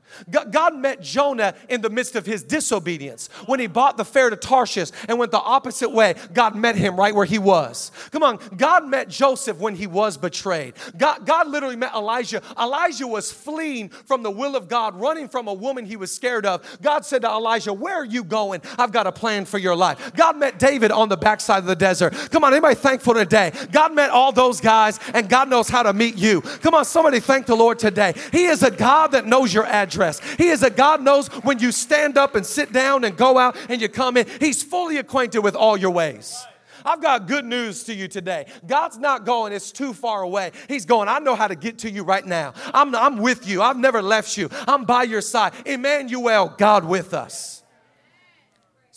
God 0.50 0.76
met 0.76 1.00
Jonah 1.00 1.54
in 1.68 1.80
the 1.80 1.90
midst 1.90 2.16
of 2.16 2.26
his 2.26 2.42
disobedience. 2.42 3.28
When 3.46 3.60
he 3.60 3.66
bought 3.66 3.96
the 3.96 4.04
fare 4.04 4.30
to 4.30 4.36
Tarshish 4.36 4.90
and 5.08 5.18
went 5.18 5.30
the 5.30 5.40
opposite 5.40 5.90
way, 5.90 6.14
God 6.32 6.56
met 6.56 6.76
him 6.76 6.96
right 6.96 7.14
where 7.14 7.26
he 7.26 7.38
was. 7.38 7.92
Come 8.10 8.22
on, 8.22 8.38
God 8.56 8.88
met 8.88 9.08
Joseph 9.08 9.58
when 9.58 9.76
he 9.76 9.86
was 9.86 10.16
betrayed. 10.16 10.74
God, 10.96 11.26
God 11.26 11.48
literally 11.48 11.76
met 11.76 11.94
Elijah. 11.94 12.42
Elijah 12.58 13.06
was 13.06 13.30
fleeing 13.30 13.88
from 13.88 14.22
the 14.22 14.30
will 14.30 14.56
of 14.56 14.68
God, 14.68 15.00
running 15.00 15.28
from 15.28 15.48
a 15.48 15.54
woman 15.54 15.84
he 15.84 15.96
was 15.96 16.14
scared 16.14 16.46
of. 16.46 16.78
God 16.82 17.04
said 17.04 17.22
to 17.22 17.28
Elijah, 17.28 17.72
Where 17.72 17.96
are 17.96 18.04
you 18.04 18.24
going? 18.24 18.62
I've 18.78 18.92
got 18.92 19.06
a 19.06 19.12
plan 19.12 19.44
for 19.44 19.58
your 19.58 19.76
life. 19.76 20.12
God 20.14 20.36
met 20.36 20.58
David 20.58 20.90
on 20.90 21.08
the 21.08 21.16
backside 21.16 21.60
of 21.60 21.66
the 21.66 21.76
desert. 21.76 22.14
Come 22.30 22.44
on, 22.44 22.52
anybody 22.52 22.74
thankful 22.74 23.14
today? 23.14 23.52
God 23.72 23.94
met 23.94 24.10
all 24.10 24.32
those 24.32 24.60
guys 24.60 24.98
and 25.14 25.28
God 25.28 25.48
knows 25.48 25.68
how 25.68 25.82
to 25.82 25.92
meet 25.92 26.16
you. 26.16 26.40
Come 26.40 26.74
on, 26.74 26.84
somebody 26.84 27.20
thank 27.20 27.46
the 27.46 27.56
Lord 27.56 27.78
today. 27.78 28.14
He 28.32 28.44
is 28.44 28.62
a 28.62 28.70
God 28.70 29.12
that 29.12 29.26
knows 29.26 29.52
your 29.52 29.66
address. 29.66 30.20
He 30.36 30.48
is 30.48 30.62
a 30.62 30.70
God 30.70 31.02
knows 31.02 31.28
when 31.28 31.58
you 31.58 31.72
stand 31.72 32.18
up 32.18 32.34
and 32.34 32.44
sit 32.44 32.72
down 32.72 33.04
and 33.04 33.16
go 33.16 33.38
out 33.38 33.56
and 33.68 33.80
you 33.80 33.88
come 33.88 34.16
in. 34.16 34.26
He's 34.38 34.62
fully 34.62 34.98
acquainted 34.98 35.40
with 35.40 35.54
all 35.54 35.76
your 35.76 35.90
ways. 35.90 36.44
I've 36.84 37.02
got 37.02 37.26
good 37.26 37.44
news 37.44 37.84
to 37.84 37.94
you 37.94 38.08
today. 38.08 38.46
God's 38.66 38.98
not 38.98 39.24
going, 39.24 39.52
it's 39.52 39.72
too 39.72 39.92
far 39.92 40.22
away. 40.22 40.52
He's 40.68 40.86
going, 40.86 41.08
I 41.08 41.18
know 41.18 41.34
how 41.34 41.48
to 41.48 41.54
get 41.54 41.78
to 41.80 41.90
you 41.90 42.04
right 42.04 42.24
now. 42.24 42.54
I'm, 42.72 42.94
I'm 42.94 43.18
with 43.18 43.46
you. 43.46 43.62
I've 43.62 43.76
never 43.76 44.02
left 44.02 44.36
you. 44.36 44.48
I'm 44.66 44.84
by 44.84 45.04
your 45.04 45.20
side. 45.20 45.52
Emmanuel, 45.66 46.54
God 46.56 46.84
with 46.84 47.14
us. 47.14 47.59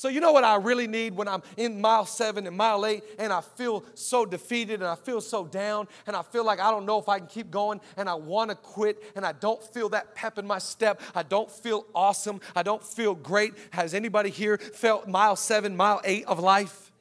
So, 0.03 0.09
you 0.09 0.19
know 0.19 0.33
what 0.33 0.43
I 0.43 0.57
really 0.57 0.85
need 0.85 1.15
when 1.15 1.29
I'm 1.29 1.41
in 1.55 1.79
mile 1.79 2.05
seven 2.05 2.45
and 2.45 2.57
mile 2.57 2.85
eight 2.85 3.05
and 3.17 3.31
I 3.31 3.39
feel 3.39 3.85
so 3.93 4.25
defeated 4.25 4.81
and 4.81 4.83
I 4.83 4.95
feel 4.95 5.21
so 5.21 5.45
down 5.45 5.87
and 6.05 6.13
I 6.13 6.23
feel 6.23 6.43
like 6.43 6.59
I 6.59 6.71
don't 6.71 6.85
know 6.85 6.99
if 6.99 7.07
I 7.07 7.19
can 7.19 7.27
keep 7.29 7.49
going 7.49 7.79
and 7.95 8.09
I 8.09 8.15
want 8.15 8.49
to 8.49 8.57
quit 8.57 9.01
and 9.15 9.25
I 9.25 9.31
don't 9.31 9.63
feel 9.63 9.87
that 9.89 10.13
pep 10.13 10.37
in 10.37 10.45
my 10.45 10.57
step. 10.57 10.99
I 11.15 11.23
don't 11.23 11.49
feel 11.49 11.85
awesome. 11.95 12.41
I 12.53 12.63
don't 12.63 12.83
feel 12.83 13.15
great. 13.15 13.53
Has 13.69 13.93
anybody 13.93 14.29
here 14.29 14.57
felt 14.57 15.07
mile 15.07 15.37
seven, 15.37 15.73
mile 15.73 16.01
eight 16.03 16.25
of 16.25 16.37
life? 16.37 16.91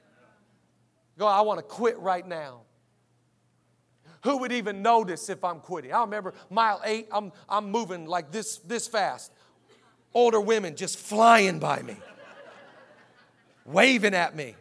Go, 1.18 1.26
I 1.26 1.40
want 1.40 1.58
to 1.58 1.64
quit 1.64 1.98
right 1.98 2.24
now. 2.24 2.60
Who 4.22 4.36
would 4.36 4.52
even 4.52 4.80
notice 4.80 5.28
if 5.28 5.42
I'm 5.42 5.58
quitting? 5.58 5.92
I 5.92 6.02
remember 6.02 6.34
mile 6.50 6.80
eight, 6.84 7.08
I'm, 7.10 7.32
I'm 7.48 7.68
moving 7.68 8.06
like 8.06 8.30
this, 8.30 8.58
this 8.58 8.86
fast. 8.86 9.32
Older 10.14 10.40
women 10.40 10.76
just 10.76 11.00
flying 11.00 11.58
by 11.58 11.82
me 11.82 11.96
waving 13.64 14.14
at 14.14 14.34
me. 14.34 14.54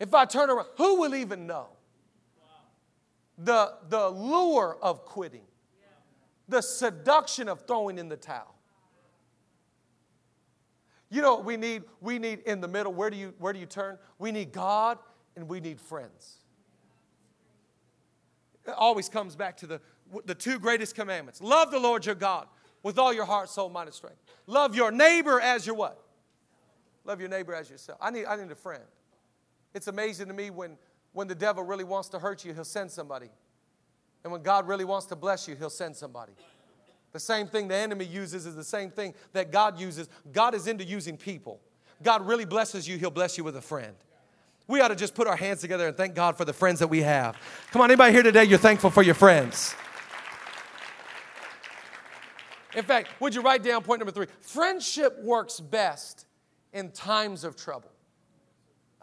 If 0.00 0.12
I 0.12 0.24
turn 0.24 0.50
around, 0.50 0.66
who 0.76 1.00
will 1.00 1.14
even 1.14 1.46
know? 1.46 1.68
The, 3.38 3.74
the 3.88 4.08
lure 4.10 4.76
of 4.82 5.04
quitting, 5.04 5.46
the 6.48 6.60
seduction 6.60 7.48
of 7.48 7.66
throwing 7.66 7.98
in 7.98 8.08
the 8.08 8.16
towel. 8.16 8.54
You 11.10 11.22
know 11.22 11.38
we 11.38 11.56
need? 11.56 11.84
We 12.00 12.18
need 12.18 12.40
in 12.40 12.60
the 12.60 12.68
middle. 12.68 12.92
Where 12.92 13.08
do 13.08 13.16
you, 13.16 13.34
where 13.38 13.52
do 13.52 13.58
you 13.58 13.66
turn? 13.66 13.98
We 14.18 14.32
need 14.32 14.52
God 14.52 14.98
and 15.36 15.48
we 15.48 15.60
need 15.60 15.80
friends. 15.80 16.38
It 18.66 18.74
always 18.76 19.08
comes 19.08 19.36
back 19.36 19.56
to 19.58 19.66
the, 19.66 19.80
the 20.24 20.34
two 20.34 20.58
greatest 20.58 20.94
commandments 20.94 21.40
love 21.40 21.70
the 21.70 21.78
Lord 21.78 22.06
your 22.06 22.14
God 22.14 22.46
with 22.84 22.98
all 22.98 23.12
your 23.12 23.24
heart, 23.24 23.48
soul, 23.48 23.68
mind, 23.68 23.88
and 23.88 23.94
strength. 23.94 24.18
Love 24.46 24.76
your 24.76 24.92
neighbor 24.92 25.40
as 25.40 25.66
your 25.66 25.74
what? 25.74 26.00
Love 27.04 27.18
your 27.18 27.28
neighbor 27.28 27.52
as 27.54 27.68
yourself. 27.68 27.98
I 28.00 28.10
need, 28.10 28.26
I 28.26 28.36
need 28.36 28.52
a 28.52 28.54
friend. 28.54 28.84
It's 29.74 29.88
amazing 29.88 30.28
to 30.28 30.34
me 30.34 30.50
when, 30.50 30.76
when 31.12 31.26
the 31.26 31.34
devil 31.34 31.64
really 31.64 31.82
wants 31.82 32.08
to 32.10 32.18
hurt 32.20 32.44
you, 32.44 32.54
he'll 32.54 32.64
send 32.64 32.90
somebody. 32.92 33.30
And 34.22 34.32
when 34.32 34.42
God 34.42 34.68
really 34.68 34.84
wants 34.84 35.06
to 35.06 35.16
bless 35.16 35.48
you, 35.48 35.56
he'll 35.56 35.70
send 35.70 35.96
somebody. 35.96 36.32
The 37.12 37.20
same 37.20 37.46
thing 37.46 37.68
the 37.68 37.74
enemy 37.74 38.04
uses 38.04 38.46
is 38.46 38.54
the 38.54 38.64
same 38.64 38.90
thing 38.90 39.14
that 39.32 39.50
God 39.50 39.80
uses. 39.80 40.08
God 40.32 40.54
is 40.54 40.66
into 40.66 40.84
using 40.84 41.16
people. 41.16 41.60
God 42.02 42.26
really 42.26 42.44
blesses 42.44 42.86
you, 42.86 42.98
he'll 42.98 43.10
bless 43.10 43.38
you 43.38 43.44
with 43.44 43.56
a 43.56 43.62
friend. 43.62 43.94
We 44.66 44.80
ought 44.80 44.88
to 44.88 44.96
just 44.96 45.14
put 45.14 45.26
our 45.26 45.36
hands 45.36 45.60
together 45.60 45.88
and 45.88 45.96
thank 45.96 46.14
God 46.14 46.36
for 46.36 46.44
the 46.44 46.52
friends 46.52 46.80
that 46.80 46.88
we 46.88 47.02
have. 47.02 47.36
Come 47.70 47.82
on, 47.82 47.90
anybody 47.90 48.12
here 48.12 48.22
today, 48.22 48.44
you're 48.44 48.58
thankful 48.58 48.90
for 48.90 49.02
your 49.02 49.14
friends. 49.14 49.74
In 52.74 52.84
fact, 52.84 53.08
would 53.20 53.34
you 53.34 53.42
write 53.42 53.62
down 53.62 53.82
point 53.82 54.00
number 54.00 54.12
three? 54.12 54.26
Friendship 54.40 55.22
works 55.22 55.60
best 55.60 56.26
in 56.72 56.90
times 56.90 57.44
of 57.44 57.56
trouble. 57.56 57.90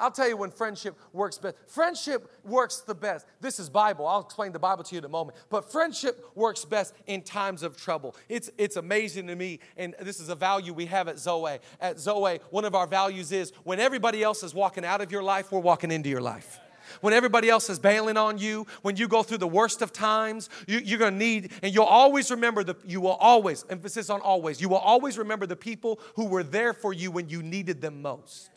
I'll 0.02 0.12
tell 0.12 0.28
you 0.28 0.36
when 0.36 0.50
friendship 0.50 0.98
works 1.14 1.38
best. 1.38 1.56
Friendship 1.68 2.30
works 2.44 2.80
the 2.80 2.96
best. 2.96 3.28
This 3.40 3.60
is 3.60 3.70
Bible. 3.70 4.08
I'll 4.08 4.22
explain 4.22 4.52
the 4.52 4.58
Bible 4.58 4.84
to 4.84 4.96
you 4.96 4.98
in 4.98 5.06
a 5.06 5.10
moment. 5.10 5.38
But 5.50 5.72
friendship 5.72 6.26
works 6.34 6.66
best 6.66 6.96
in 7.06 7.22
times 7.22 7.62
of 7.62 7.78
trouble. 7.78 8.16
It's, 8.28 8.50
it's 8.58 8.78
amazing 8.78 9.28
to 9.28 9.36
me, 9.36 9.60
and 9.78 9.94
this 10.02 10.20
is 10.20 10.30
a 10.30 10.36
value 10.36 10.74
we 10.74 10.88
have 10.88 11.08
at 11.08 11.20
Zoe. 11.20 11.60
At 11.80 12.00
Zoe, 12.00 12.40
one 12.50 12.66
of 12.66 12.74
our 12.74 12.88
values 12.88 13.32
is 13.32 13.54
when 13.64 13.80
everybody 13.80 14.24
else 14.24 14.42
is 14.42 14.56
walking 14.56 14.84
out 14.84 15.02
of 15.02 15.12
your 15.12 15.22
life, 15.22 15.52
we're 15.52 15.60
walking 15.60 15.92
into 15.92 16.10
your 16.10 16.22
life 16.22 16.60
when 17.02 17.14
everybody 17.14 17.50
else 17.50 17.70
is 17.70 17.80
bailing 17.80 18.18
on 18.18 18.38
you, 18.38 18.68
when 18.82 18.98
you 18.98 19.08
go 19.08 19.24
through 19.24 19.38
the 19.38 19.48
worst 19.48 19.82
of 19.82 19.94
times, 19.94 20.50
you, 20.68 20.96
are 20.96 21.00
going 21.00 21.14
to 21.14 21.20
need, 21.20 21.52
and 21.64 21.74
you'll 21.74 21.86
always 21.86 22.30
remember 22.32 22.64
the, 22.64 22.76
you 22.86 23.02
will 23.02 23.12
always, 23.12 23.66
emphasis 23.70 24.10
on 24.10 24.22
always, 24.22 24.62
you 24.62 24.70
will 24.70 24.78
always 24.78 25.18
remember 25.18 25.46
the 25.46 25.56
people 25.56 26.00
who 26.16 26.26
were 26.26 26.44
there 26.44 26.74
for 26.74 26.94
you 26.94 27.12
when 27.12 27.30
you 27.30 27.42
needed 27.42 27.82
them 27.82 28.02
most. 28.02 28.50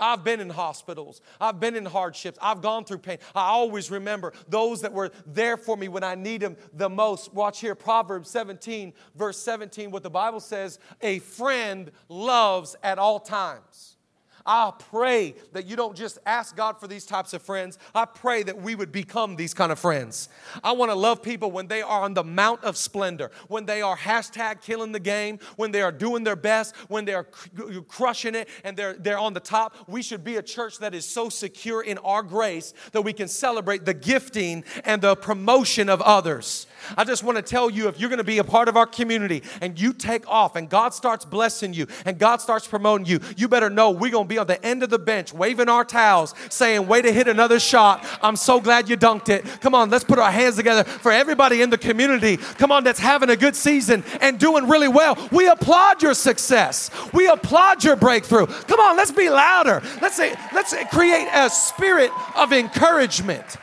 I've 0.00 0.22
been 0.22 0.40
in 0.40 0.50
hospitals. 0.50 1.20
I've 1.40 1.58
been 1.58 1.74
in 1.74 1.84
hardships. 1.84 2.38
I've 2.40 2.62
gone 2.62 2.84
through 2.84 2.98
pain. 2.98 3.18
I 3.34 3.48
always 3.48 3.90
remember 3.90 4.32
those 4.48 4.82
that 4.82 4.92
were 4.92 5.10
there 5.26 5.56
for 5.56 5.76
me 5.76 5.88
when 5.88 6.04
I 6.04 6.14
need 6.14 6.40
them 6.40 6.56
the 6.72 6.88
most. 6.88 7.34
Watch 7.34 7.60
here, 7.60 7.74
Proverbs 7.74 8.30
17, 8.30 8.92
verse 9.16 9.38
17, 9.38 9.90
what 9.90 10.02
the 10.02 10.10
Bible 10.10 10.40
says 10.40 10.78
a 11.02 11.18
friend 11.18 11.90
loves 12.08 12.76
at 12.82 12.98
all 12.98 13.18
times. 13.18 13.96
I 14.48 14.72
pray 14.90 15.34
that 15.52 15.66
you 15.66 15.76
don't 15.76 15.94
just 15.94 16.18
ask 16.24 16.56
God 16.56 16.80
for 16.80 16.88
these 16.88 17.04
types 17.04 17.34
of 17.34 17.42
friends. 17.42 17.78
I 17.94 18.06
pray 18.06 18.42
that 18.44 18.62
we 18.62 18.74
would 18.74 18.90
become 18.90 19.36
these 19.36 19.52
kind 19.52 19.70
of 19.70 19.78
friends. 19.78 20.30
I 20.64 20.72
want 20.72 20.90
to 20.90 20.94
love 20.94 21.22
people 21.22 21.50
when 21.50 21.66
they 21.66 21.82
are 21.82 22.00
on 22.00 22.14
the 22.14 22.24
mount 22.24 22.64
of 22.64 22.78
splendor, 22.78 23.30
when 23.48 23.66
they 23.66 23.82
are 23.82 23.94
hashtag 23.94 24.62
killing 24.62 24.92
the 24.92 25.00
game, 25.00 25.38
when 25.56 25.70
they 25.70 25.82
are 25.82 25.92
doing 25.92 26.24
their 26.24 26.34
best, 26.34 26.74
when 26.88 27.04
they 27.04 27.12
are 27.12 27.24
crushing 27.88 28.34
it 28.34 28.48
and 28.64 28.74
they're, 28.74 28.94
they're 28.94 29.18
on 29.18 29.34
the 29.34 29.40
top. 29.40 29.76
We 29.86 30.00
should 30.00 30.24
be 30.24 30.36
a 30.36 30.42
church 30.42 30.78
that 30.78 30.94
is 30.94 31.04
so 31.04 31.28
secure 31.28 31.82
in 31.82 31.98
our 31.98 32.22
grace 32.22 32.72
that 32.92 33.02
we 33.02 33.12
can 33.12 33.28
celebrate 33.28 33.84
the 33.84 33.92
gifting 33.92 34.64
and 34.86 35.02
the 35.02 35.14
promotion 35.14 35.90
of 35.90 36.00
others. 36.00 36.66
I 36.96 37.04
just 37.04 37.22
want 37.22 37.36
to 37.36 37.42
tell 37.42 37.70
you 37.70 37.88
if 37.88 37.98
you're 37.98 38.08
going 38.08 38.18
to 38.18 38.24
be 38.24 38.38
a 38.38 38.44
part 38.44 38.68
of 38.68 38.76
our 38.76 38.86
community 38.86 39.42
and 39.60 39.78
you 39.78 39.92
take 39.92 40.28
off 40.28 40.56
and 40.56 40.68
God 40.68 40.94
starts 40.94 41.24
blessing 41.24 41.74
you 41.74 41.86
and 42.04 42.18
God 42.18 42.40
starts 42.40 42.66
promoting 42.66 43.06
you, 43.06 43.20
you 43.36 43.48
better 43.48 43.70
know 43.70 43.90
we're 43.90 44.10
going 44.10 44.24
to 44.24 44.28
be 44.28 44.38
on 44.38 44.46
the 44.46 44.64
end 44.64 44.82
of 44.82 44.90
the 44.90 44.98
bench 44.98 45.32
waving 45.32 45.68
our 45.68 45.84
towels 45.84 46.34
saying, 46.50 46.86
Way 46.86 47.02
to 47.02 47.12
hit 47.12 47.28
another 47.28 47.60
shot. 47.60 48.04
I'm 48.22 48.36
so 48.36 48.60
glad 48.60 48.88
you 48.88 48.96
dunked 48.96 49.28
it. 49.28 49.44
Come 49.60 49.74
on, 49.74 49.90
let's 49.90 50.04
put 50.04 50.18
our 50.18 50.30
hands 50.30 50.56
together 50.56 50.84
for 50.84 51.12
everybody 51.12 51.62
in 51.62 51.70
the 51.70 51.78
community. 51.78 52.36
Come 52.36 52.72
on, 52.72 52.84
that's 52.84 53.00
having 53.00 53.30
a 53.30 53.36
good 53.36 53.56
season 53.56 54.04
and 54.20 54.38
doing 54.38 54.68
really 54.68 54.88
well. 54.88 55.16
We 55.32 55.48
applaud 55.48 56.02
your 56.02 56.14
success. 56.14 56.90
We 57.12 57.28
applaud 57.28 57.84
your 57.84 57.96
breakthrough. 57.96 58.46
Come 58.46 58.80
on, 58.80 58.96
let's 58.96 59.12
be 59.12 59.28
louder. 59.28 59.82
Let's 60.00 60.16
say, 60.16 60.34
let's 60.52 60.74
create 60.90 61.28
a 61.32 61.50
spirit 61.50 62.10
of 62.36 62.52
encouragement. 62.52 63.56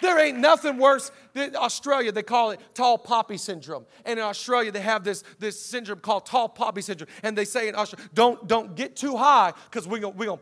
There 0.00 0.18
ain't 0.18 0.38
nothing 0.38 0.78
worse 0.78 1.10
Australia, 1.36 2.12
they 2.12 2.22
call 2.22 2.50
it 2.50 2.60
tall 2.74 2.98
poppy 2.98 3.36
syndrome. 3.36 3.86
And 4.04 4.18
in 4.18 4.24
Australia, 4.24 4.72
they 4.72 4.80
have 4.80 5.04
this, 5.04 5.22
this 5.38 5.60
syndrome 5.60 6.00
called 6.00 6.26
tall 6.26 6.48
poppy 6.48 6.82
syndrome. 6.82 7.08
And 7.22 7.36
they 7.36 7.44
say 7.44 7.68
in 7.68 7.74
Australia, 7.74 8.08
don't, 8.14 8.46
don't 8.46 8.74
get 8.74 8.96
too 8.96 9.16
high 9.16 9.52
because 9.70 9.86
we're 9.86 10.00
going 10.00 10.16
we're 10.16 10.26
gonna, 10.26 10.40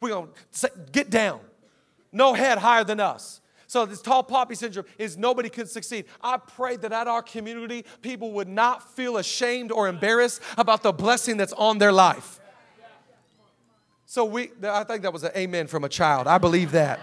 we're 0.00 0.08
gonna 0.10 0.28
get 0.92 1.10
down. 1.10 1.40
No 2.12 2.34
head 2.34 2.58
higher 2.58 2.84
than 2.84 3.00
us. 3.00 3.40
So 3.66 3.86
this 3.86 4.02
tall 4.02 4.22
poppy 4.22 4.54
syndrome 4.54 4.84
is 4.98 5.16
nobody 5.16 5.48
can 5.48 5.66
succeed. 5.66 6.04
I 6.20 6.36
pray 6.36 6.76
that 6.76 6.92
at 6.92 7.08
our 7.08 7.22
community, 7.22 7.86
people 8.02 8.32
would 8.32 8.48
not 8.48 8.94
feel 8.94 9.16
ashamed 9.16 9.72
or 9.72 9.88
embarrassed 9.88 10.42
about 10.58 10.82
the 10.82 10.92
blessing 10.92 11.38
that's 11.38 11.54
on 11.54 11.78
their 11.78 11.92
life. 11.92 12.38
So 14.04 14.26
we, 14.26 14.50
I 14.62 14.84
think 14.84 15.04
that 15.04 15.12
was 15.14 15.24
an 15.24 15.30
amen 15.34 15.68
from 15.68 15.84
a 15.84 15.88
child. 15.88 16.26
I 16.26 16.36
believe 16.36 16.72
that. 16.72 17.00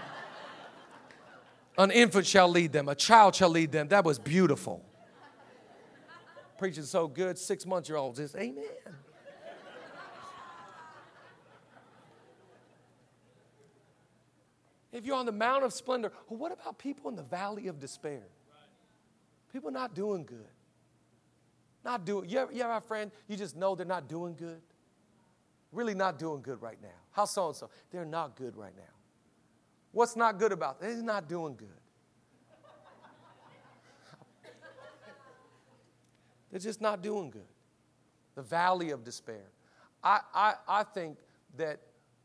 An 1.80 1.90
infant 1.90 2.26
shall 2.26 2.48
lead 2.48 2.72
them, 2.72 2.90
a 2.90 2.94
child 2.94 3.34
shall 3.34 3.48
lead 3.48 3.72
them. 3.72 3.88
That 3.88 4.04
was 4.04 4.18
beautiful. 4.18 4.84
Preaching 6.58 6.82
so 6.82 7.08
good, 7.08 7.38
six 7.38 7.64
months 7.64 7.88
year 7.88 7.96
olds 7.96 8.18
just, 8.18 8.36
Amen. 8.36 8.64
If 14.92 15.06
you're 15.06 15.16
on 15.16 15.24
the 15.24 15.32
Mount 15.32 15.64
of 15.64 15.72
Splendor, 15.72 16.12
well, 16.28 16.38
what 16.38 16.52
about 16.52 16.78
people 16.78 17.08
in 17.08 17.16
the 17.16 17.22
valley 17.22 17.68
of 17.68 17.78
despair? 17.78 18.24
People 19.50 19.70
not 19.70 19.94
doing 19.94 20.24
good. 20.24 20.50
Not 21.82 22.04
doing, 22.04 22.30
ever 22.36 22.52
have 22.52 22.82
a 22.82 22.86
friend, 22.86 23.10
you 23.26 23.38
just 23.38 23.56
know 23.56 23.74
they're 23.74 23.86
not 23.86 24.06
doing 24.06 24.34
good? 24.34 24.60
Really 25.72 25.94
not 25.94 26.18
doing 26.18 26.42
good 26.42 26.60
right 26.60 26.76
now. 26.82 26.88
How 27.12 27.24
so 27.24 27.46
and 27.46 27.56
so? 27.56 27.70
They're 27.90 28.04
not 28.04 28.36
good 28.36 28.54
right 28.54 28.76
now. 28.76 28.99
What's 29.92 30.16
not 30.16 30.38
good 30.38 30.52
about 30.52 30.80
them? 30.80 30.94
They're 30.94 31.02
not 31.02 31.28
doing 31.28 31.56
good. 31.56 31.68
They're 36.50 36.60
just 36.60 36.80
not 36.80 37.02
doing 37.02 37.30
good. 37.30 37.46
The 38.34 38.42
valley 38.42 38.90
of 38.90 39.04
despair. 39.04 39.50
I, 40.02 40.20
I, 40.34 40.54
I 40.66 40.82
think 40.82 41.18
that 41.56 41.80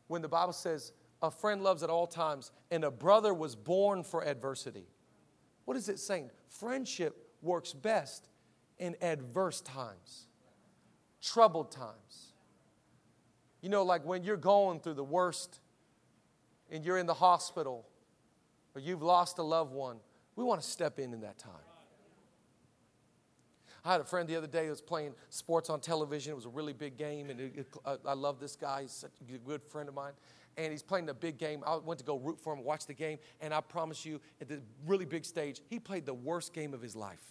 when 0.08 0.22
the 0.22 0.28
Bible 0.28 0.52
says 0.52 0.92
a 1.22 1.30
friend 1.30 1.62
loves 1.62 1.82
at 1.82 1.90
all 1.90 2.06
times 2.06 2.52
and 2.70 2.84
a 2.84 2.90
brother 2.90 3.32
was 3.34 3.54
born 3.54 4.02
for 4.02 4.26
adversity, 4.26 4.86
what 5.64 5.76
is 5.76 5.88
it 5.88 5.98
saying? 5.98 6.30
Friendship 6.48 7.28
works 7.42 7.72
best 7.72 8.28
in 8.78 8.96
adverse 9.00 9.60
times, 9.60 10.26
troubled 11.22 11.70
times. 11.70 12.32
You 13.60 13.68
know, 13.68 13.82
like 13.82 14.04
when 14.04 14.22
you're 14.22 14.36
going 14.36 14.80
through 14.80 14.94
the 14.94 15.04
worst 15.04 15.60
and 16.70 16.84
you're 16.84 16.98
in 16.98 17.06
the 17.06 17.14
hospital 17.14 17.86
or 18.74 18.80
you've 18.80 19.02
lost 19.02 19.38
a 19.38 19.42
loved 19.42 19.72
one, 19.72 19.98
we 20.36 20.44
want 20.44 20.60
to 20.60 20.66
step 20.66 20.98
in 20.98 21.12
in 21.12 21.20
that 21.22 21.38
time. 21.38 21.52
I 23.84 23.92
had 23.92 24.00
a 24.00 24.04
friend 24.04 24.28
the 24.28 24.34
other 24.34 24.48
day 24.48 24.64
who 24.64 24.70
was 24.70 24.80
playing 24.80 25.14
sports 25.30 25.70
on 25.70 25.80
television. 25.80 26.32
It 26.32 26.34
was 26.34 26.44
a 26.44 26.50
really 26.50 26.72
big 26.72 26.96
game, 26.96 27.30
and 27.30 27.64
I, 27.84 27.96
I, 28.04 28.14
love 28.14 28.40
this 28.40 28.56
guy. 28.56 28.82
He's 28.82 28.90
such 28.90 29.12
a 29.20 29.38
good 29.38 29.62
friend 29.62 29.88
of 29.88 29.94
mine. 29.94 30.12
And 30.56 30.72
he's 30.72 30.82
playing 30.82 31.08
a 31.08 31.14
big 31.14 31.38
game. 31.38 31.62
I 31.64 31.76
went 31.76 31.98
to 32.00 32.04
go 32.04 32.16
root 32.16 32.40
for 32.40 32.52
him, 32.52 32.64
watch 32.64 32.86
the 32.86 32.94
game, 32.94 33.18
and 33.40 33.54
I 33.54 33.60
promise 33.60 34.04
you, 34.04 34.20
at 34.40 34.48
the 34.48 34.60
really 34.86 35.04
big 35.04 35.24
stage, 35.24 35.60
he 35.68 35.78
played 35.78 36.04
the 36.04 36.14
worst 36.14 36.52
game 36.52 36.74
of 36.74 36.82
his 36.82 36.96
life. 36.96 37.22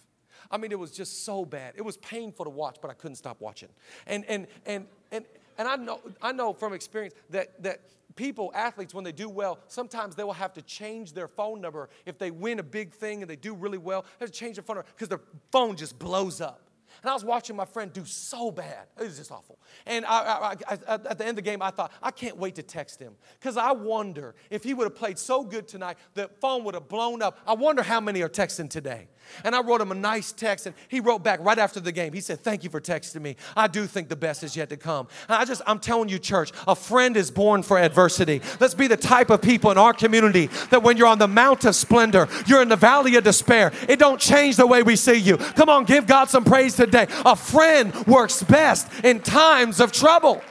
I 0.50 0.58
mean, 0.58 0.72
it 0.72 0.80
was 0.80 0.92
just 0.92 1.26
so 1.26 1.44
bad. 1.44 1.74
It 1.76 1.84
was 1.84 1.98
painful 1.98 2.46
to 2.46 2.52
watch, 2.52 2.78
but 2.82 2.90
I 2.90 2.94
couldn't 2.94 3.16
stop 3.16 3.42
watching. 3.42 3.70
And 4.08 4.24
and 4.26 4.48
and 4.66 4.86
and 5.12 5.26
and 5.58 5.68
I 5.68 5.76
know 5.76 6.02
I 6.22 6.32
know 6.32 6.54
from 6.54 6.74
experience 6.74 7.16
that 7.32 7.62
that 7.64 7.82
people, 8.16 8.52
athletes, 8.56 8.94
when 8.94 9.04
they 9.04 9.12
do 9.12 9.30
well, 9.30 9.60
sometimes 9.68 10.16
they 10.16 10.24
will 10.24 10.34
have 10.34 10.54
to 10.54 10.62
change 10.62 11.14
their 11.14 11.28
phone 11.28 11.62
number. 11.62 11.90
If 12.06 12.18
they 12.18 12.32
win 12.32 12.60
a 12.60 12.64
big 12.64 12.94
thing 12.94 13.22
and 13.22 13.30
they 13.30 13.36
do 13.36 13.54
really 13.54 13.78
well, 13.78 14.04
they 14.20 14.26
have 14.26 14.32
to 14.32 14.38
change 14.38 14.56
their 14.56 14.64
phone 14.64 14.78
number 14.78 14.90
because 14.96 15.10
their 15.10 15.22
phone 15.52 15.76
just 15.76 16.00
blows 16.00 16.42
up. 16.42 16.62
And 17.02 17.10
I 17.10 17.14
was 17.14 17.26
watching 17.26 17.56
my 17.56 17.66
friend 17.66 17.92
do 17.92 18.06
so 18.06 18.52
bad. 18.52 18.88
It 19.00 19.04
was 19.04 19.18
just 19.18 19.32
awful. 19.32 19.60
And 19.86 20.06
I, 20.06 20.18
I, 20.18 20.56
I, 20.68 20.94
at 20.94 21.18
the 21.18 21.26
end 21.26 21.32
of 21.32 21.36
the 21.36 21.42
game, 21.42 21.62
I 21.62 21.70
thought, 21.70 21.92
I 22.02 22.12
can't 22.12 22.38
wait 22.38 22.56
to 22.56 22.64
text 22.64 23.00
him 23.00 23.16
because 23.40 23.58
I 23.58 23.72
wonder 23.72 24.36
if 24.50 24.64
he 24.64 24.74
would 24.74 24.86
have 24.86 24.96
played 24.96 25.20
so 25.20 25.44
good 25.44 25.68
tonight, 25.68 25.98
the 26.14 26.30
phone 26.40 26.64
would 26.64 26.74
have 26.74 26.88
blown 26.88 27.22
up. 27.22 27.40
I 27.46 27.54
wonder 27.54 27.84
how 27.84 28.00
many 28.00 28.22
are 28.22 28.30
texting 28.30 28.70
today. 28.70 29.10
And 29.44 29.56
I 29.56 29.62
wrote 29.62 29.82
him 29.82 29.92
a 29.92 29.96
nice 29.96 30.32
text, 30.32 30.66
and 30.66 30.76
he 30.88 31.00
wrote 31.00 31.24
back 31.24 31.40
right 31.42 31.58
after 31.58 31.80
the 31.80 31.92
game. 31.92 32.14
He 32.14 32.22
said, 32.22 32.42
Thank 32.42 32.64
you 32.64 32.70
for 32.70 32.82
texting 32.82 33.22
me. 33.22 33.36
I 33.56 33.68
do 33.68 33.88
think 33.88 34.10
the 34.10 34.16
best 34.16 34.44
is 34.44 34.56
yet 34.56 34.70
to 34.70 34.78
come. 34.78 35.08
And 35.28 35.36
I 35.36 35.46
just, 35.46 35.62
I'm 35.66 35.80
telling 35.80 36.10
you, 36.10 36.20
church, 36.20 36.52
a 36.68 36.76
friend 36.76 37.18
is 37.18 37.32
born 37.32 37.64
for 37.64 37.78
adversity. 37.78 38.42
Let's 38.60 38.74
be 38.74 38.88
the 38.88 38.98
type 38.98 39.30
of 39.30 39.42
people 39.42 39.72
in 39.72 39.78
our 39.78 39.94
community 39.94 40.48
that 40.70 40.84
when 40.84 40.98
you're 40.98 41.08
on 41.08 41.20
the 41.20 41.28
mount 41.28 41.66
of 41.66 41.76
splendor, 41.76 42.28
you're 42.48 42.62
in 42.62 42.70
the 42.70 42.76
valley 42.76 43.16
of 43.16 43.24
despair. 43.24 43.72
It 43.88 44.00
don't 44.00 44.20
change 44.20 44.56
the 44.56 44.68
way 44.68 44.84
we 44.84 44.96
see 44.96 45.16
you. 45.16 45.38
Come 45.38 45.70
on, 45.70 45.86
give 45.86 46.08
God 46.08 46.30
some 46.30 46.44
praise 46.44 46.76
today. 46.76 47.08
A 47.26 47.36
friend 47.36 47.94
works 48.06 48.44
best 48.44 48.88
in 49.04 49.20
times 49.20 49.80
of 49.80 49.92
trouble. 49.92 50.42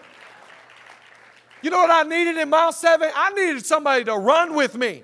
You 1.62 1.70
know 1.70 1.78
what 1.78 1.90
I 1.90 2.02
needed 2.06 2.36
in 2.36 2.50
mile 2.50 2.72
seven? 2.72 3.10
I 3.14 3.30
needed 3.30 3.64
somebody 3.64 4.04
to 4.04 4.14
run 4.16 4.54
with 4.54 4.76
me. 4.76 5.02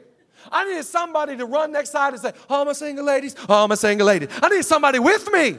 I 0.51 0.65
needed 0.65 0.85
somebody 0.85 1.37
to 1.37 1.47
run 1.47 1.73
next 1.73 1.91
side 1.91 2.13
and 2.13 2.23
say, 2.23 2.33
Oh, 2.49 2.65
my 2.65 2.73
single 2.73 3.05
ladies. 3.05 3.37
Oh, 3.49 3.67
my 3.69 3.75
single 3.75 4.07
ladies. 4.07 4.29
I 4.43 4.49
need 4.49 4.65
somebody 4.65 4.99
with 4.99 5.31
me. 5.33 5.59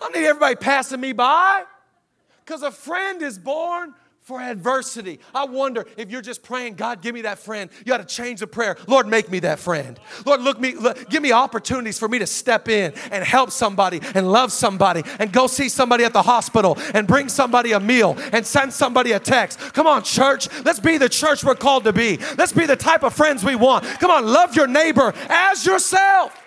I 0.00 0.08
need 0.10 0.26
everybody 0.26 0.56
passing 0.56 1.00
me 1.00 1.12
by. 1.12 1.64
Because 2.44 2.62
a 2.62 2.70
friend 2.70 3.20
is 3.20 3.38
born 3.38 3.94
for 4.28 4.42
adversity. 4.42 5.20
I 5.34 5.46
wonder 5.46 5.86
if 5.96 6.10
you're 6.10 6.20
just 6.20 6.42
praying, 6.42 6.74
God, 6.74 7.00
give 7.00 7.14
me 7.14 7.22
that 7.22 7.38
friend. 7.38 7.70
You 7.78 7.86
got 7.86 8.06
to 8.06 8.14
change 8.14 8.40
the 8.40 8.46
prayer. 8.46 8.76
Lord, 8.86 9.08
make 9.08 9.30
me 9.30 9.38
that 9.40 9.58
friend. 9.58 9.98
Lord, 10.26 10.42
look 10.42 10.60
me, 10.60 10.74
look, 10.74 11.08
give 11.08 11.22
me 11.22 11.32
opportunities 11.32 11.98
for 11.98 12.08
me 12.08 12.18
to 12.18 12.26
step 12.26 12.68
in 12.68 12.92
and 13.10 13.24
help 13.24 13.50
somebody 13.50 14.02
and 14.14 14.30
love 14.30 14.52
somebody 14.52 15.02
and 15.18 15.32
go 15.32 15.46
see 15.46 15.70
somebody 15.70 16.04
at 16.04 16.12
the 16.12 16.20
hospital 16.20 16.76
and 16.92 17.08
bring 17.08 17.30
somebody 17.30 17.72
a 17.72 17.80
meal 17.80 18.18
and 18.34 18.46
send 18.46 18.70
somebody 18.70 19.12
a 19.12 19.18
text. 19.18 19.58
Come 19.72 19.86
on, 19.86 20.02
church. 20.02 20.46
Let's 20.62 20.78
be 20.78 20.98
the 20.98 21.08
church 21.08 21.42
we're 21.42 21.54
called 21.54 21.84
to 21.84 21.94
be. 21.94 22.18
Let's 22.36 22.52
be 22.52 22.66
the 22.66 22.76
type 22.76 23.04
of 23.04 23.14
friends 23.14 23.42
we 23.42 23.54
want. 23.56 23.86
Come 23.98 24.10
on, 24.10 24.26
love 24.26 24.54
your 24.54 24.66
neighbor 24.66 25.14
as 25.30 25.64
yourself. 25.64 26.37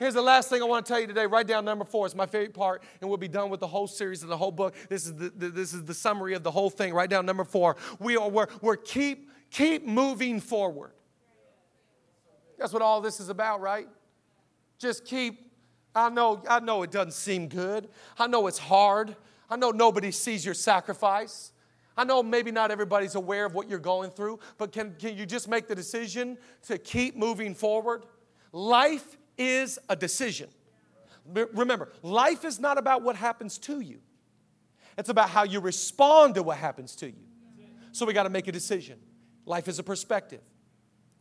Here's 0.00 0.14
the 0.14 0.22
last 0.22 0.48
thing 0.48 0.62
I 0.62 0.64
want 0.64 0.86
to 0.86 0.90
tell 0.90 0.98
you 0.98 1.06
today. 1.06 1.26
Write 1.26 1.46
down 1.46 1.66
number 1.66 1.84
four. 1.84 2.06
It's 2.06 2.14
my 2.14 2.24
favorite 2.24 2.54
part, 2.54 2.82
and 3.02 3.10
we'll 3.10 3.18
be 3.18 3.28
done 3.28 3.50
with 3.50 3.60
the 3.60 3.66
whole 3.66 3.86
series 3.86 4.22
of 4.22 4.30
the 4.30 4.36
whole 4.36 4.50
book. 4.50 4.74
This 4.88 5.04
is 5.04 5.14
the, 5.14 5.28
this 5.28 5.74
is 5.74 5.84
the 5.84 5.92
summary 5.92 6.32
of 6.32 6.42
the 6.42 6.50
whole 6.50 6.70
thing. 6.70 6.94
Write 6.94 7.10
down 7.10 7.26
number 7.26 7.44
four. 7.44 7.76
We 7.98 8.16
are 8.16 8.30
we're, 8.30 8.46
we're 8.62 8.76
keep 8.76 9.28
keep 9.50 9.86
moving 9.86 10.40
forward. 10.40 10.92
That's 12.58 12.72
what 12.72 12.80
all 12.80 13.02
this 13.02 13.20
is 13.20 13.28
about, 13.28 13.60
right? 13.60 13.88
Just 14.78 15.04
keep. 15.04 15.50
I 15.94 16.08
know, 16.08 16.42
I 16.48 16.60
know 16.60 16.82
it 16.82 16.90
doesn't 16.90 17.12
seem 17.12 17.48
good. 17.48 17.88
I 18.18 18.26
know 18.26 18.46
it's 18.46 18.58
hard. 18.58 19.16
I 19.50 19.56
know 19.56 19.70
nobody 19.70 20.12
sees 20.12 20.46
your 20.46 20.54
sacrifice. 20.54 21.52
I 21.94 22.04
know 22.04 22.22
maybe 22.22 22.50
not 22.50 22.70
everybody's 22.70 23.16
aware 23.16 23.44
of 23.44 23.54
what 23.54 23.68
you're 23.68 23.78
going 23.78 24.10
through, 24.10 24.38
but 24.56 24.72
can, 24.72 24.94
can 24.98 25.18
you 25.18 25.26
just 25.26 25.48
make 25.48 25.66
the 25.66 25.74
decision 25.74 26.38
to 26.68 26.78
keep 26.78 27.16
moving 27.16 27.54
forward? 27.54 28.06
Life 28.52 29.18
is 29.40 29.78
a 29.88 29.96
decision. 29.96 30.48
Remember, 31.54 31.88
life 32.02 32.44
is 32.44 32.60
not 32.60 32.76
about 32.76 33.02
what 33.02 33.16
happens 33.16 33.58
to 33.58 33.80
you, 33.80 34.00
it's 34.98 35.08
about 35.08 35.30
how 35.30 35.44
you 35.44 35.60
respond 35.60 36.34
to 36.36 36.42
what 36.42 36.58
happens 36.58 36.94
to 36.96 37.06
you. 37.06 37.24
So 37.92 38.06
we 38.06 38.12
got 38.12 38.24
to 38.24 38.30
make 38.30 38.46
a 38.46 38.52
decision. 38.52 38.98
Life 39.46 39.66
is 39.66 39.80
a 39.80 39.82
perspective. 39.82 40.42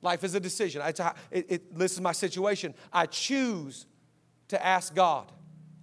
Life 0.02 0.24
is 0.24 0.36
a 0.36 0.40
decision. 0.40 0.82
I, 0.82 0.90
it, 1.32 1.46
it, 1.50 1.78
this 1.78 1.94
is 1.94 2.02
my 2.02 2.12
situation. 2.12 2.76
I 2.94 3.06
choose 3.08 3.86
to 4.50 4.64
ask 4.64 4.94
God. 4.94 5.32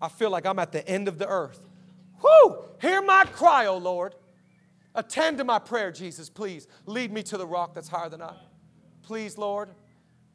I 0.01 0.09
feel 0.09 0.31
like 0.31 0.47
I'm 0.47 0.59
at 0.59 0.73
the 0.73 0.87
end 0.89 1.09
of 1.09 1.19
the 1.19 1.27
earth. 1.27 1.61
Whoo! 2.23 2.65
Hear 2.81 3.03
my 3.03 3.25
cry, 3.25 3.67
O 3.67 3.79
Lord. 3.79 4.15
Attend 4.95 5.39
to 5.39 5.45
my 5.45 5.59
prayer, 5.59 5.91
Jesus, 5.91 6.31
please. 6.31 6.69
Lead 6.87 7.13
me 7.13 7.23
to 7.25 7.37
the 7.37 7.47
rock 7.47 7.75
that's 7.75 7.89
higher 7.89 8.09
than 8.09 8.23
I. 8.23 8.35
Please, 9.03 9.37
Lord, 9.37 9.71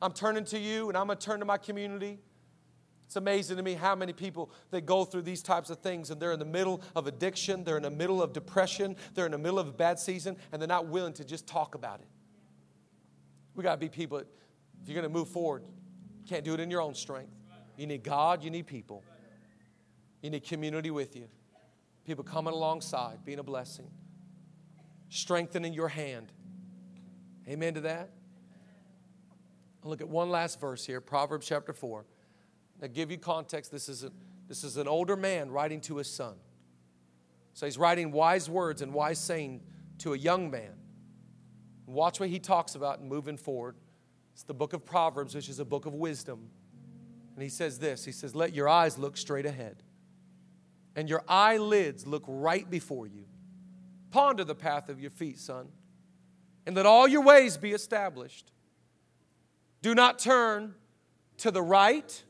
I'm 0.02 0.14
turning 0.14 0.46
to 0.46 0.60
you 0.60 0.90
and 0.90 0.98
I'm 0.98 1.08
going 1.08 1.18
to 1.18 1.26
turn 1.26 1.40
to 1.40 1.46
my 1.46 1.58
community. 1.58 2.20
It's 3.06 3.18
amazing 3.18 3.58
to 3.58 3.64
me 3.64 3.74
how 3.74 3.94
many 3.94 4.14
people 4.14 4.52
they 4.72 4.80
go 4.80 5.04
through 5.04 5.24
these 5.24 5.44
types 5.44 5.70
of 5.70 5.80
things 5.80 6.12
and 6.12 6.22
they're 6.22 6.32
in 6.32 6.40
the 6.40 6.46
middle 6.46 6.82
of 6.96 7.08
addiction, 7.08 7.64
they're 7.66 7.76
in 7.76 7.84
the 7.84 7.90
middle 7.90 8.22
of 8.22 8.32
depression, 8.32 8.96
they're 9.14 9.26
in 9.26 9.34
the 9.34 9.38
middle 9.38 9.60
of 9.60 9.68
a 9.68 9.72
bad 9.74 10.00
season, 10.00 10.38
and 10.52 10.62
they're 10.62 10.68
not 10.68 10.88
willing 10.88 11.12
to 11.14 11.26
just 11.26 11.46
talk 11.46 11.76
about 11.76 12.00
it. 12.00 12.08
We 13.54 13.64
got 13.64 13.74
to 13.74 13.78
be 13.78 13.90
people, 13.90 14.20
if 14.20 14.28
you're 14.88 14.96
going 14.96 15.04
to 15.04 15.10
move 15.10 15.28
forward, 15.28 15.64
you 16.22 16.26
can't 16.26 16.46
do 16.46 16.54
it 16.54 16.62
in 16.62 16.72
your 16.72 16.82
own 16.82 16.96
strength. 16.96 17.34
You 17.76 17.86
need 17.86 18.02
God, 18.02 18.44
you 18.44 18.50
need 18.50 18.66
people, 18.66 19.04
you 20.22 20.30
need 20.30 20.46
community 20.46 20.90
with 20.90 21.14
you, 21.16 21.28
people 22.06 22.24
coming 22.24 22.54
alongside, 22.54 23.26
being 23.26 23.40
a 23.40 23.44
blessing, 23.44 23.90
strengthening 25.10 25.74
your 25.74 25.90
hand. 25.90 26.32
Amen 27.46 27.74
to 27.74 27.82
that? 27.82 28.12
Look 29.84 30.02
at 30.02 30.10
one 30.10 30.30
last 30.30 30.60
verse 30.60 30.86
here 30.86 31.02
Proverbs 31.02 31.48
chapter 31.48 31.74
4. 31.74 32.06
Now, 32.82 32.88
give 32.88 33.12
you 33.12 33.18
context, 33.18 33.72
this 33.72 33.90
is, 33.90 34.04
a, 34.04 34.12
this 34.48 34.64
is 34.64 34.78
an 34.78 34.88
older 34.88 35.16
man 35.16 35.52
writing 35.52 35.82
to 35.82 35.98
his 35.98 36.12
son. 36.12 36.36
So 37.54 37.66
he's 37.66 37.78
writing 37.78 38.12
wise 38.12 38.50
words 38.50 38.82
and 38.82 38.94
wise 38.94 39.20
saying 39.20 39.62
to 40.00 40.14
a 40.14 40.18
young 40.18 40.50
man. 40.50 40.74
Watch 41.86 42.20
what 42.20 42.30
he 42.30 42.40
talks 42.40 42.76
about 42.76 43.00
and 43.00 43.10
moving 43.10 43.38
forward. 43.38 43.76
It's 44.34 44.44
the 44.44 44.54
book 44.54 44.74
of 44.74 44.86
Proverbs, 44.86 45.36
which 45.36 45.50
is 45.50 45.60
a 45.60 45.66
book 45.66 45.86
of 45.86 45.94
wisdom. 45.94 46.50
And 47.36 47.44
he 47.44 47.50
says 47.50 47.80
this 47.80 48.06
He 48.06 48.12
says, 48.12 48.36
Let 48.36 48.54
your 48.54 48.70
eyes 48.70 48.98
look 48.98 49.18
straight 49.18 49.46
ahead, 49.46 49.84
and 50.96 51.10
your 51.10 51.24
eyelids 51.28 52.08
look 52.08 52.24
right 52.28 52.70
before 52.70 53.08
you. 53.08 53.26
Ponder 54.10 54.44
the 54.44 54.56
path 54.56 54.90
of 54.90 55.00
your 55.00 55.12
feet, 55.12 55.40
son, 55.40 55.68
and 56.66 56.76
let 56.76 56.86
all 56.86 57.08
your 57.08 57.24
ways 57.24 57.58
be 57.58 57.72
established. 57.72 58.52
Do 59.82 59.96
not 59.96 60.20
turn 60.20 60.76
to 61.38 61.52
the 61.52 61.62
right 61.62 62.24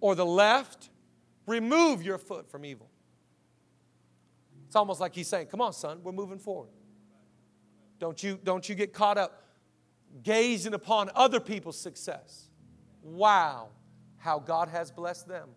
or 0.00 0.14
the 0.14 0.26
left. 0.26 0.90
Remove 1.46 2.02
your 2.02 2.18
foot 2.18 2.50
from 2.50 2.64
evil. 2.64 2.90
It's 4.66 4.76
almost 4.76 5.00
like 5.00 5.14
he's 5.14 5.28
saying, 5.28 5.46
Come 5.46 5.60
on, 5.60 5.72
son, 5.72 6.00
we're 6.02 6.12
moving 6.12 6.38
forward. 6.38 6.70
Don't 7.98 8.22
you, 8.22 8.38
don't 8.42 8.68
you 8.68 8.74
get 8.74 8.92
caught 8.92 9.16
up 9.16 9.44
gazing 10.22 10.74
upon 10.74 11.10
other 11.14 11.40
people's 11.40 11.78
success. 11.78 12.48
Wow, 13.02 13.68
how 14.18 14.38
God 14.38 14.68
has 14.68 14.90
blessed 14.90 15.28
them. 15.28 15.50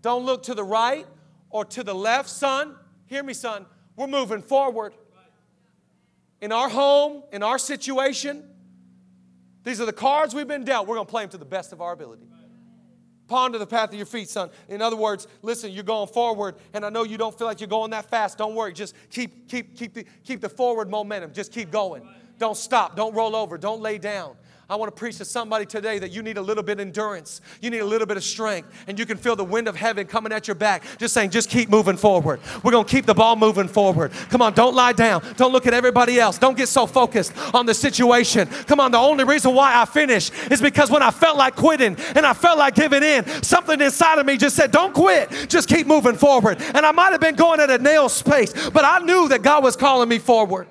Don't 0.00 0.24
look 0.24 0.42
to 0.44 0.54
the 0.54 0.64
right 0.64 1.06
or 1.50 1.64
to 1.66 1.82
the 1.82 1.94
left, 1.94 2.28
son. 2.28 2.76
Hear 3.06 3.22
me, 3.22 3.34
son. 3.34 3.66
We're 3.96 4.06
moving 4.06 4.42
forward. 4.42 4.94
In 6.40 6.50
our 6.50 6.68
home, 6.68 7.22
in 7.32 7.42
our 7.42 7.58
situation, 7.58 8.42
these 9.64 9.80
are 9.80 9.86
the 9.86 9.92
cards 9.92 10.34
we've 10.34 10.48
been 10.48 10.64
dealt. 10.64 10.86
We're 10.86 10.96
going 10.96 11.06
to 11.06 11.10
play 11.10 11.22
them 11.22 11.30
to 11.30 11.38
the 11.38 11.44
best 11.44 11.72
of 11.72 11.80
our 11.80 11.92
ability. 11.92 12.26
Ponder 13.28 13.58
the 13.58 13.66
path 13.66 13.90
of 13.90 13.94
your 13.94 14.06
feet, 14.06 14.28
son. 14.28 14.50
In 14.68 14.82
other 14.82 14.96
words, 14.96 15.26
listen, 15.40 15.70
you're 15.70 15.84
going 15.84 16.08
forward, 16.08 16.56
and 16.74 16.84
I 16.84 16.90
know 16.90 17.04
you 17.04 17.16
don't 17.16 17.36
feel 17.36 17.46
like 17.46 17.60
you're 17.60 17.68
going 17.68 17.90
that 17.92 18.10
fast. 18.10 18.36
Don't 18.36 18.54
worry. 18.54 18.72
Just 18.72 18.94
keep, 19.10 19.48
keep, 19.48 19.76
keep 19.76 19.94
the, 19.94 20.04
keep 20.24 20.40
the 20.40 20.48
forward 20.48 20.90
momentum. 20.90 21.32
Just 21.32 21.52
keep 21.52 21.70
going. 21.70 22.06
Don't 22.38 22.56
stop. 22.56 22.96
Don't 22.96 23.14
roll 23.14 23.36
over. 23.36 23.56
Don't 23.56 23.80
lay 23.80 23.98
down. 23.98 24.36
I 24.72 24.76
want 24.76 24.90
to 24.90 24.98
preach 24.98 25.18
to 25.18 25.26
somebody 25.26 25.66
today 25.66 25.98
that 25.98 26.12
you 26.12 26.22
need 26.22 26.38
a 26.38 26.40
little 26.40 26.62
bit 26.62 26.78
of 26.78 26.80
endurance. 26.80 27.42
You 27.60 27.68
need 27.68 27.80
a 27.80 27.84
little 27.84 28.06
bit 28.06 28.16
of 28.16 28.24
strength, 28.24 28.72
and 28.86 28.98
you 28.98 29.04
can 29.04 29.18
feel 29.18 29.36
the 29.36 29.44
wind 29.44 29.68
of 29.68 29.76
heaven 29.76 30.06
coming 30.06 30.32
at 30.32 30.48
your 30.48 30.54
back. 30.54 30.82
Just 30.96 31.12
saying, 31.12 31.28
just 31.28 31.50
keep 31.50 31.68
moving 31.68 31.98
forward. 31.98 32.40
We're 32.64 32.70
going 32.70 32.86
to 32.86 32.90
keep 32.90 33.04
the 33.04 33.12
ball 33.12 33.36
moving 33.36 33.68
forward. 33.68 34.12
Come 34.30 34.40
on, 34.40 34.54
don't 34.54 34.74
lie 34.74 34.94
down. 34.94 35.22
Don't 35.36 35.52
look 35.52 35.66
at 35.66 35.74
everybody 35.74 36.18
else. 36.18 36.38
Don't 36.38 36.56
get 36.56 36.68
so 36.68 36.86
focused 36.86 37.34
on 37.52 37.66
the 37.66 37.74
situation. 37.74 38.48
Come 38.48 38.80
on, 38.80 38.92
the 38.92 38.98
only 38.98 39.24
reason 39.24 39.54
why 39.54 39.78
I 39.78 39.84
finished 39.84 40.32
is 40.50 40.62
because 40.62 40.90
when 40.90 41.02
I 41.02 41.10
felt 41.10 41.36
like 41.36 41.54
quitting 41.54 41.94
and 42.14 42.24
I 42.24 42.32
felt 42.32 42.56
like 42.56 42.74
giving 42.74 43.02
in, 43.02 43.26
something 43.42 43.78
inside 43.78 44.20
of 44.20 44.24
me 44.24 44.38
just 44.38 44.56
said, 44.56 44.70
don't 44.70 44.94
quit. 44.94 45.50
Just 45.50 45.68
keep 45.68 45.86
moving 45.86 46.16
forward. 46.16 46.62
And 46.72 46.86
I 46.86 46.92
might 46.92 47.10
have 47.10 47.20
been 47.20 47.36
going 47.36 47.60
at 47.60 47.68
a 47.68 47.76
nail 47.76 48.08
space, 48.08 48.54
but 48.70 48.86
I 48.86 49.00
knew 49.00 49.28
that 49.28 49.42
God 49.42 49.62
was 49.62 49.76
calling 49.76 50.08
me 50.08 50.18
forward. 50.18 50.66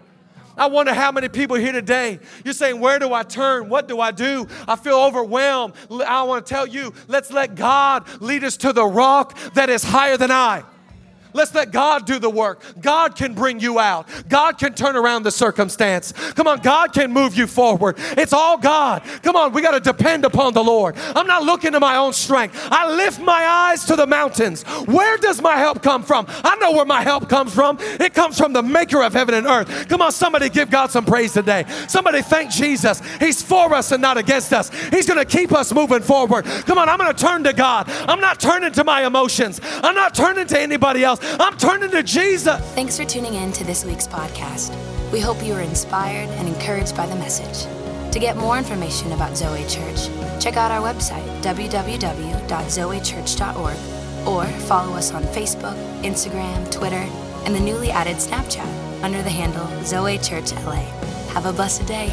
I 0.57 0.67
wonder 0.67 0.93
how 0.93 1.11
many 1.11 1.29
people 1.29 1.55
here 1.55 1.71
today, 1.71 2.19
you're 2.43 2.53
saying, 2.53 2.79
Where 2.79 2.99
do 2.99 3.13
I 3.13 3.23
turn? 3.23 3.69
What 3.69 3.87
do 3.87 3.99
I 3.99 4.11
do? 4.11 4.47
I 4.67 4.75
feel 4.75 4.99
overwhelmed. 4.99 5.73
I 5.89 6.23
want 6.23 6.45
to 6.45 6.53
tell 6.53 6.67
you, 6.67 6.93
let's 7.07 7.31
let 7.31 7.55
God 7.55 8.07
lead 8.21 8.43
us 8.43 8.57
to 8.57 8.73
the 8.73 8.85
rock 8.85 9.37
that 9.53 9.69
is 9.69 9.83
higher 9.83 10.17
than 10.17 10.31
I. 10.31 10.63
Let's 11.33 11.53
let 11.53 11.71
God 11.71 12.05
do 12.05 12.19
the 12.19 12.29
work. 12.29 12.61
God 12.81 13.15
can 13.15 13.33
bring 13.33 13.59
you 13.59 13.79
out. 13.79 14.07
God 14.29 14.57
can 14.57 14.73
turn 14.73 14.95
around 14.95 15.23
the 15.23 15.31
circumstance. 15.31 16.11
Come 16.11 16.47
on, 16.47 16.59
God 16.59 16.93
can 16.93 17.11
move 17.11 17.35
you 17.35 17.47
forward. 17.47 17.95
It's 17.97 18.33
all 18.33 18.57
God. 18.57 19.03
Come 19.23 19.35
on, 19.35 19.53
we 19.53 19.61
got 19.61 19.71
to 19.71 19.79
depend 19.79 20.25
upon 20.25 20.53
the 20.53 20.63
Lord. 20.63 20.95
I'm 20.97 21.27
not 21.27 21.43
looking 21.43 21.71
to 21.73 21.79
my 21.79 21.97
own 21.97 22.13
strength. 22.13 22.57
I 22.71 22.89
lift 22.89 23.19
my 23.19 23.45
eyes 23.45 23.85
to 23.85 23.95
the 23.95 24.07
mountains. 24.07 24.63
Where 24.85 25.17
does 25.17 25.41
my 25.41 25.55
help 25.55 25.81
come 25.81 26.03
from? 26.03 26.25
I 26.29 26.55
know 26.57 26.71
where 26.71 26.85
my 26.85 27.01
help 27.01 27.29
comes 27.29 27.53
from. 27.53 27.77
It 27.79 28.13
comes 28.13 28.37
from 28.37 28.53
the 28.53 28.63
maker 28.63 29.01
of 29.01 29.13
heaven 29.13 29.35
and 29.35 29.47
earth. 29.47 29.87
Come 29.87 30.01
on, 30.01 30.11
somebody 30.11 30.49
give 30.49 30.69
God 30.69 30.91
some 30.91 31.05
praise 31.05 31.33
today. 31.33 31.65
Somebody 31.87 32.21
thank 32.21 32.51
Jesus. 32.51 33.01
He's 33.19 33.41
for 33.41 33.73
us 33.73 33.91
and 33.91 34.01
not 34.01 34.17
against 34.17 34.53
us. 34.53 34.69
He's 34.89 35.07
going 35.07 35.19
to 35.19 35.25
keep 35.25 35.51
us 35.51 35.73
moving 35.73 36.01
forward. 36.01 36.45
Come 36.45 36.77
on, 36.77 36.89
I'm 36.89 36.97
going 36.97 37.13
to 37.13 37.21
turn 37.21 37.43
to 37.43 37.53
God. 37.53 37.89
I'm 37.89 38.19
not 38.19 38.39
turning 38.39 38.71
to 38.73 38.83
my 38.83 39.05
emotions. 39.05 39.59
I'm 39.63 39.95
not 39.95 40.13
turning 40.13 40.47
to 40.47 40.59
anybody 40.59 41.03
else. 41.03 41.19
I'm 41.23 41.55
turning 41.57 41.91
to 41.91 42.01
Jesus. 42.03 42.59
Thanks 42.73 42.97
for 42.97 43.05
tuning 43.05 43.35
in 43.35 43.53
to 43.53 43.63
this 43.63 43.85
week's 43.85 44.07
podcast. 44.07 44.75
We 45.11 45.19
hope 45.19 45.43
you 45.43 45.53
were 45.53 45.61
inspired 45.61 46.29
and 46.29 46.47
encouraged 46.47 46.97
by 46.97 47.05
the 47.05 47.15
message. 47.15 47.67
To 48.11 48.19
get 48.19 48.37
more 48.37 48.57
information 48.57 49.11
about 49.13 49.37
Zoe 49.37 49.63
Church, 49.67 50.07
check 50.41 50.57
out 50.57 50.71
our 50.71 50.81
website, 50.81 51.23
www.zoechurch.org, 51.41 54.27
or 54.27 54.45
follow 54.61 54.95
us 54.95 55.11
on 55.11 55.21
Facebook, 55.23 55.75
Instagram, 56.01 56.71
Twitter, 56.71 57.05
and 57.45 57.53
the 57.55 57.59
newly 57.59 57.91
added 57.91 58.17
Snapchat 58.17 59.03
under 59.03 59.21
the 59.21 59.29
handle 59.29 59.67
Zoe 59.83 60.17
Church 60.17 60.51
LA. 60.53 60.83
Have 61.33 61.45
a 61.45 61.53
blessed 61.53 61.85
day. 61.85 62.09